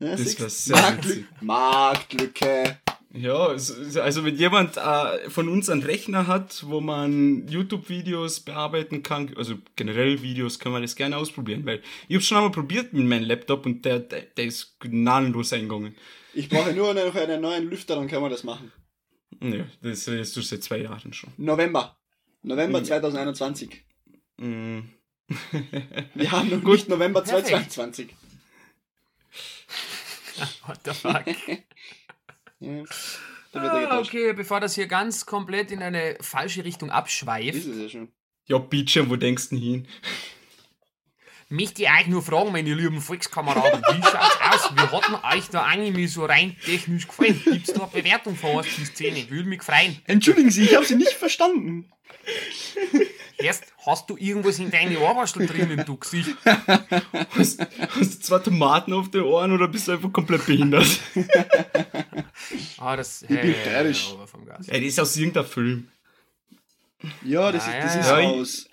[0.00, 1.26] Ja, das wäre sehr Marktlücke.
[1.40, 2.78] Marktlücke.
[3.16, 9.32] Ja, also wenn jemand äh, von uns einen Rechner hat, wo man YouTube-Videos bearbeiten kann,
[9.36, 13.06] also generell Videos, kann man das gerne ausprobieren, weil ich habe schon einmal probiert mit
[13.06, 15.94] meinem Laptop und der, der, der ist gnadenlos eingegangen.
[16.34, 18.72] Ich brauche nur noch einen neuen Lüfter, dann können wir das machen.
[19.40, 21.32] Ja, das ist du seit zwei Jahren schon.
[21.36, 21.96] November.
[22.42, 22.84] November mhm.
[22.84, 23.84] 2021.
[24.36, 24.90] Mhm.
[26.14, 26.72] wir haben noch Gut.
[26.74, 27.70] nicht November Perfekt.
[27.70, 28.08] 2022.
[30.66, 31.24] What the fuck?
[32.58, 32.82] ja.
[33.52, 37.54] ah, okay, bevor das hier ganz komplett in eine falsche Richtung abschweift.
[37.54, 38.08] Ist es ja schon.
[38.46, 39.86] Ja, bitte, wo denkst du hin?
[41.54, 44.72] Möchte ich euch nur fragen, meine lieben Volkskameraden, wie schaut's aus?
[44.74, 47.40] Wie hat denn euch der Anime so rein technisch gefallen?
[47.44, 49.30] Gibt's da eine Bewertung von 1 bis 10?
[49.30, 50.00] Würde mich freuen.
[50.06, 51.92] Entschuldigen Sie, ich habe Sie nicht verstanden.
[53.38, 56.34] Erst hast du irgendwas in deine Ohrwaschel drinnen, du Gesicht.
[56.44, 60.88] Hast, hast du zwei Tomaten auf den Ohren oder bist du einfach komplett behindert?
[62.78, 64.12] ah, das, hey, ich bin bayerisch.
[64.12, 65.88] Ja, das ist aus irgendeinem Film.
[67.22, 68.68] Ja, das, ah, ist, das ja, ist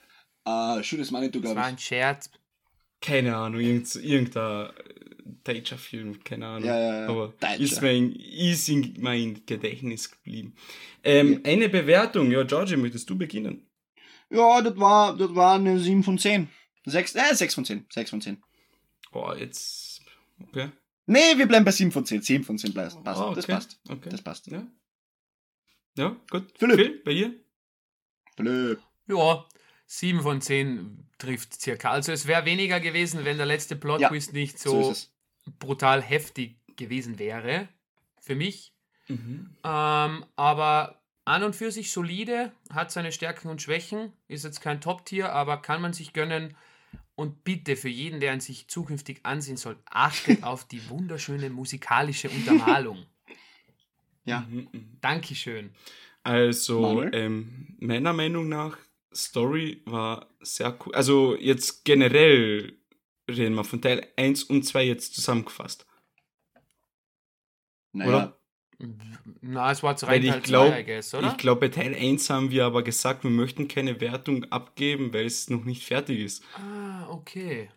[0.47, 1.55] aus uh, Schönes Manitou, glaube ich.
[1.55, 2.31] Das war ein Scherz.
[3.01, 4.69] Keine Ahnung, irgendein, irgendein
[5.43, 6.67] deutscher Film, keine Ahnung.
[6.67, 7.07] Ja, ja, ja.
[7.07, 10.55] Aber ist, mein, ist in mein Gedächtnis geblieben.
[11.03, 11.51] Ähm, ja.
[11.51, 13.67] Eine Bewertung, ja, Georgie, möchtest du beginnen?
[14.29, 16.47] Ja, das war, das war eine 7 von 10.
[16.85, 17.85] 6, äh, 6 von 10.
[17.89, 18.43] 6 von 10.
[19.11, 20.01] Boah, jetzt.
[20.47, 20.69] Okay.
[21.05, 22.21] Nee, wir bleiben bei 7 von 10.
[22.21, 22.97] 7 von 10 passt.
[22.97, 23.35] Oh, okay.
[23.35, 23.79] Das passt.
[23.89, 24.09] Okay.
[24.09, 24.47] Das passt.
[24.47, 24.65] Ja.
[25.97, 26.53] Ja, gut.
[26.57, 26.77] Philipp.
[26.77, 27.33] Phil, bei dir?
[28.37, 28.79] Philipp.
[29.07, 29.45] Ja,
[29.91, 31.91] 7 von 10 trifft circa.
[31.91, 35.07] Also es wäre weniger gewesen, wenn der letzte Plot-Twist ja, nicht so, so
[35.59, 37.67] brutal heftig gewesen wäre.
[38.21, 38.73] Für mich.
[39.09, 39.53] Mhm.
[39.65, 44.79] Ähm, aber an und für sich solide, hat seine Stärken und Schwächen, ist jetzt kein
[44.79, 46.55] Top-Tier, aber kann man sich gönnen.
[47.15, 52.29] Und bitte für jeden, der ihn sich zukünftig ansehen soll, achtet auf die wunderschöne musikalische
[52.29, 53.05] Untermalung.
[54.23, 54.47] Ja.
[54.49, 54.69] Mhm.
[55.01, 55.71] Dankeschön.
[56.23, 58.77] Also, ähm, meiner Meinung nach,
[59.13, 60.93] Story war sehr cool.
[60.95, 62.77] Also, jetzt generell
[63.29, 65.85] reden wir von Teil 1 und 2 jetzt zusammengefasst.
[67.93, 68.37] Naja, Oder?
[69.41, 71.27] Na, es war zu rein Teil glaub, 2, I guess, oder?
[71.27, 75.25] Ich glaube, bei Teil 1 haben wir aber gesagt, wir möchten keine Wertung abgeben, weil
[75.25, 76.43] es noch nicht fertig ist.
[76.55, 77.69] Ah, okay.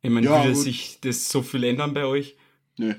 [0.00, 0.62] Ich meine, ja, würde gut.
[0.62, 2.36] sich das so viel ändern bei euch?
[2.78, 2.94] Nö.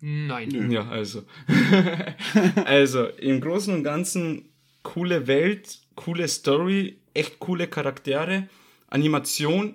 [0.00, 0.48] Nein.
[0.48, 0.72] Nö.
[0.72, 1.24] Ja, also.
[2.64, 4.51] also, im Großen und Ganzen
[4.82, 8.48] coole Welt, coole Story, echt coole Charaktere.
[8.88, 9.74] Animation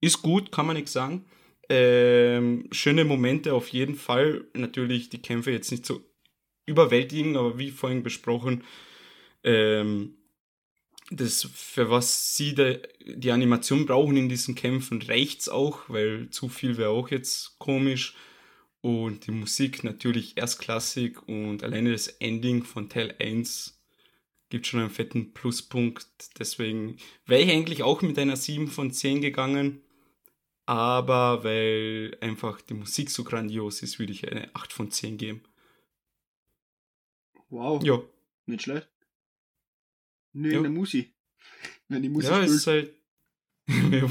[0.00, 1.24] ist gut, kann man nichts sagen.
[1.68, 4.44] Ähm, schöne Momente auf jeden Fall.
[4.54, 6.00] Natürlich die Kämpfe jetzt nicht so
[6.66, 8.64] überwältigend, aber wie vorhin besprochen,
[9.42, 10.16] ähm,
[11.10, 16.48] das, für was sie de, die Animation brauchen in diesen Kämpfen, reicht's auch, weil zu
[16.48, 18.14] viel wäre auch jetzt komisch.
[18.80, 23.75] Und die Musik natürlich erstklassig und alleine das Ending von Teil 1
[24.48, 26.06] gibt schon einen fetten Pluspunkt.
[26.38, 29.82] Deswegen wäre ich eigentlich auch mit einer 7 von 10 gegangen.
[30.66, 35.42] Aber weil einfach die Musik so grandios ist, würde ich eine 8 von 10 geben.
[37.48, 37.82] Wow.
[37.84, 38.02] Ja.
[38.46, 38.88] Nicht schlecht.
[40.32, 40.58] Nur ja.
[40.58, 41.12] eine Musi.
[41.88, 42.48] Wenn die Musik ja, spielt.
[42.48, 42.92] Ja, es ist halt.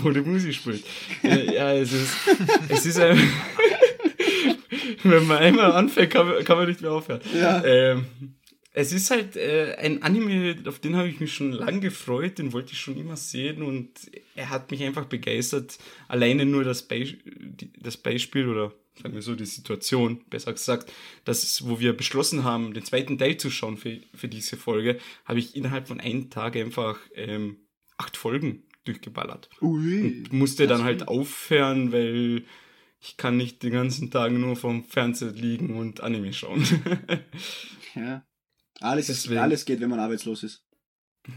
[0.03, 0.83] wo die Musik spielt.
[1.23, 2.13] ja, es ist.
[2.69, 3.17] es ist ein.
[5.03, 7.21] wenn man einmal anfängt, kann, kann man nicht mehr aufhören.
[7.33, 7.63] Ja.
[7.63, 8.05] Ähm,
[8.77, 12.51] es ist halt äh, ein Anime, auf den habe ich mich schon lange gefreut, den
[12.51, 13.89] wollte ich schon immer sehen und
[14.35, 15.77] er hat mich einfach begeistert.
[16.09, 17.17] Alleine nur das, Be
[17.79, 20.91] das Beispiel oder sagen wir so die Situation, besser gesagt,
[21.23, 25.39] dass wo wir beschlossen haben, den zweiten Teil zu schauen für, für diese Folge, habe
[25.39, 27.55] ich innerhalb von einem Tag einfach ähm,
[27.95, 29.49] acht Folgen durchgeballert.
[29.61, 32.43] Ui, und musste dann halt aufhören, weil
[32.99, 36.65] ich kann nicht den ganzen Tag nur vom Fernseher liegen und Anime schauen.
[37.95, 38.25] ja.
[38.81, 39.39] Alles, Deswegen.
[39.39, 40.65] alles geht, wenn man arbeitslos ist.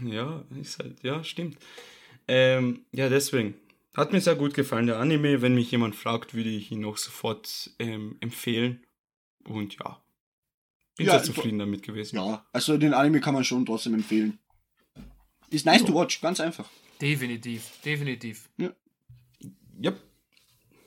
[0.03, 1.57] Ja, ist halt, ja, stimmt.
[2.27, 3.55] Ähm, ja, deswegen.
[3.95, 5.41] Hat mir sehr gut gefallen, der Anime.
[5.41, 8.85] Wenn mich jemand fragt, würde ich ihn auch sofort ähm, empfehlen.
[9.45, 9.99] Und ja,
[10.95, 12.17] bin ja, sehr zufrieden damit gewesen.
[12.17, 14.37] Ja, also den Anime kann man schon trotzdem empfehlen.
[15.49, 15.87] Ist nice ja.
[15.87, 16.69] to watch, ganz einfach.
[17.01, 18.49] Definitiv, definitiv.
[18.57, 18.71] Ja.
[19.79, 19.93] Ja.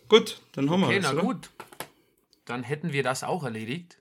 [0.08, 1.06] Gut, dann haben okay, wir es.
[1.06, 1.34] Okay, na oder?
[1.34, 1.50] gut.
[2.44, 3.98] Dann hätten wir das auch erledigt.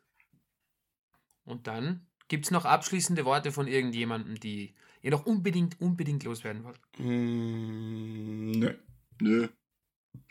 [1.46, 6.64] Und dann Gibt es noch abschließende Worte von irgendjemandem, die ihr noch unbedingt, unbedingt loswerden
[6.64, 6.80] wollt?
[6.98, 8.74] Mm, nö.
[9.20, 9.50] Nö.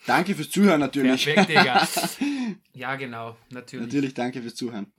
[0.07, 1.27] Danke fürs Zuhören natürlich.
[1.27, 1.87] Perfekt, Digga.
[2.73, 3.87] ja, genau, natürlich.
[3.87, 4.91] Natürlich, danke fürs Zuhören.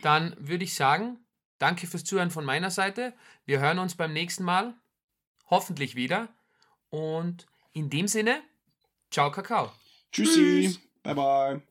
[0.00, 1.18] Dann würde ich sagen,
[1.58, 3.12] danke fürs Zuhören von meiner Seite.
[3.44, 4.72] Wir hören uns beim nächsten Mal.
[5.50, 6.30] Hoffentlich wieder.
[6.88, 8.40] Und in dem Sinne,
[9.10, 9.70] ciao, Kakao.
[10.10, 10.62] Tschüssi.
[10.62, 10.80] Tschüss.
[11.02, 11.69] Bye, bye.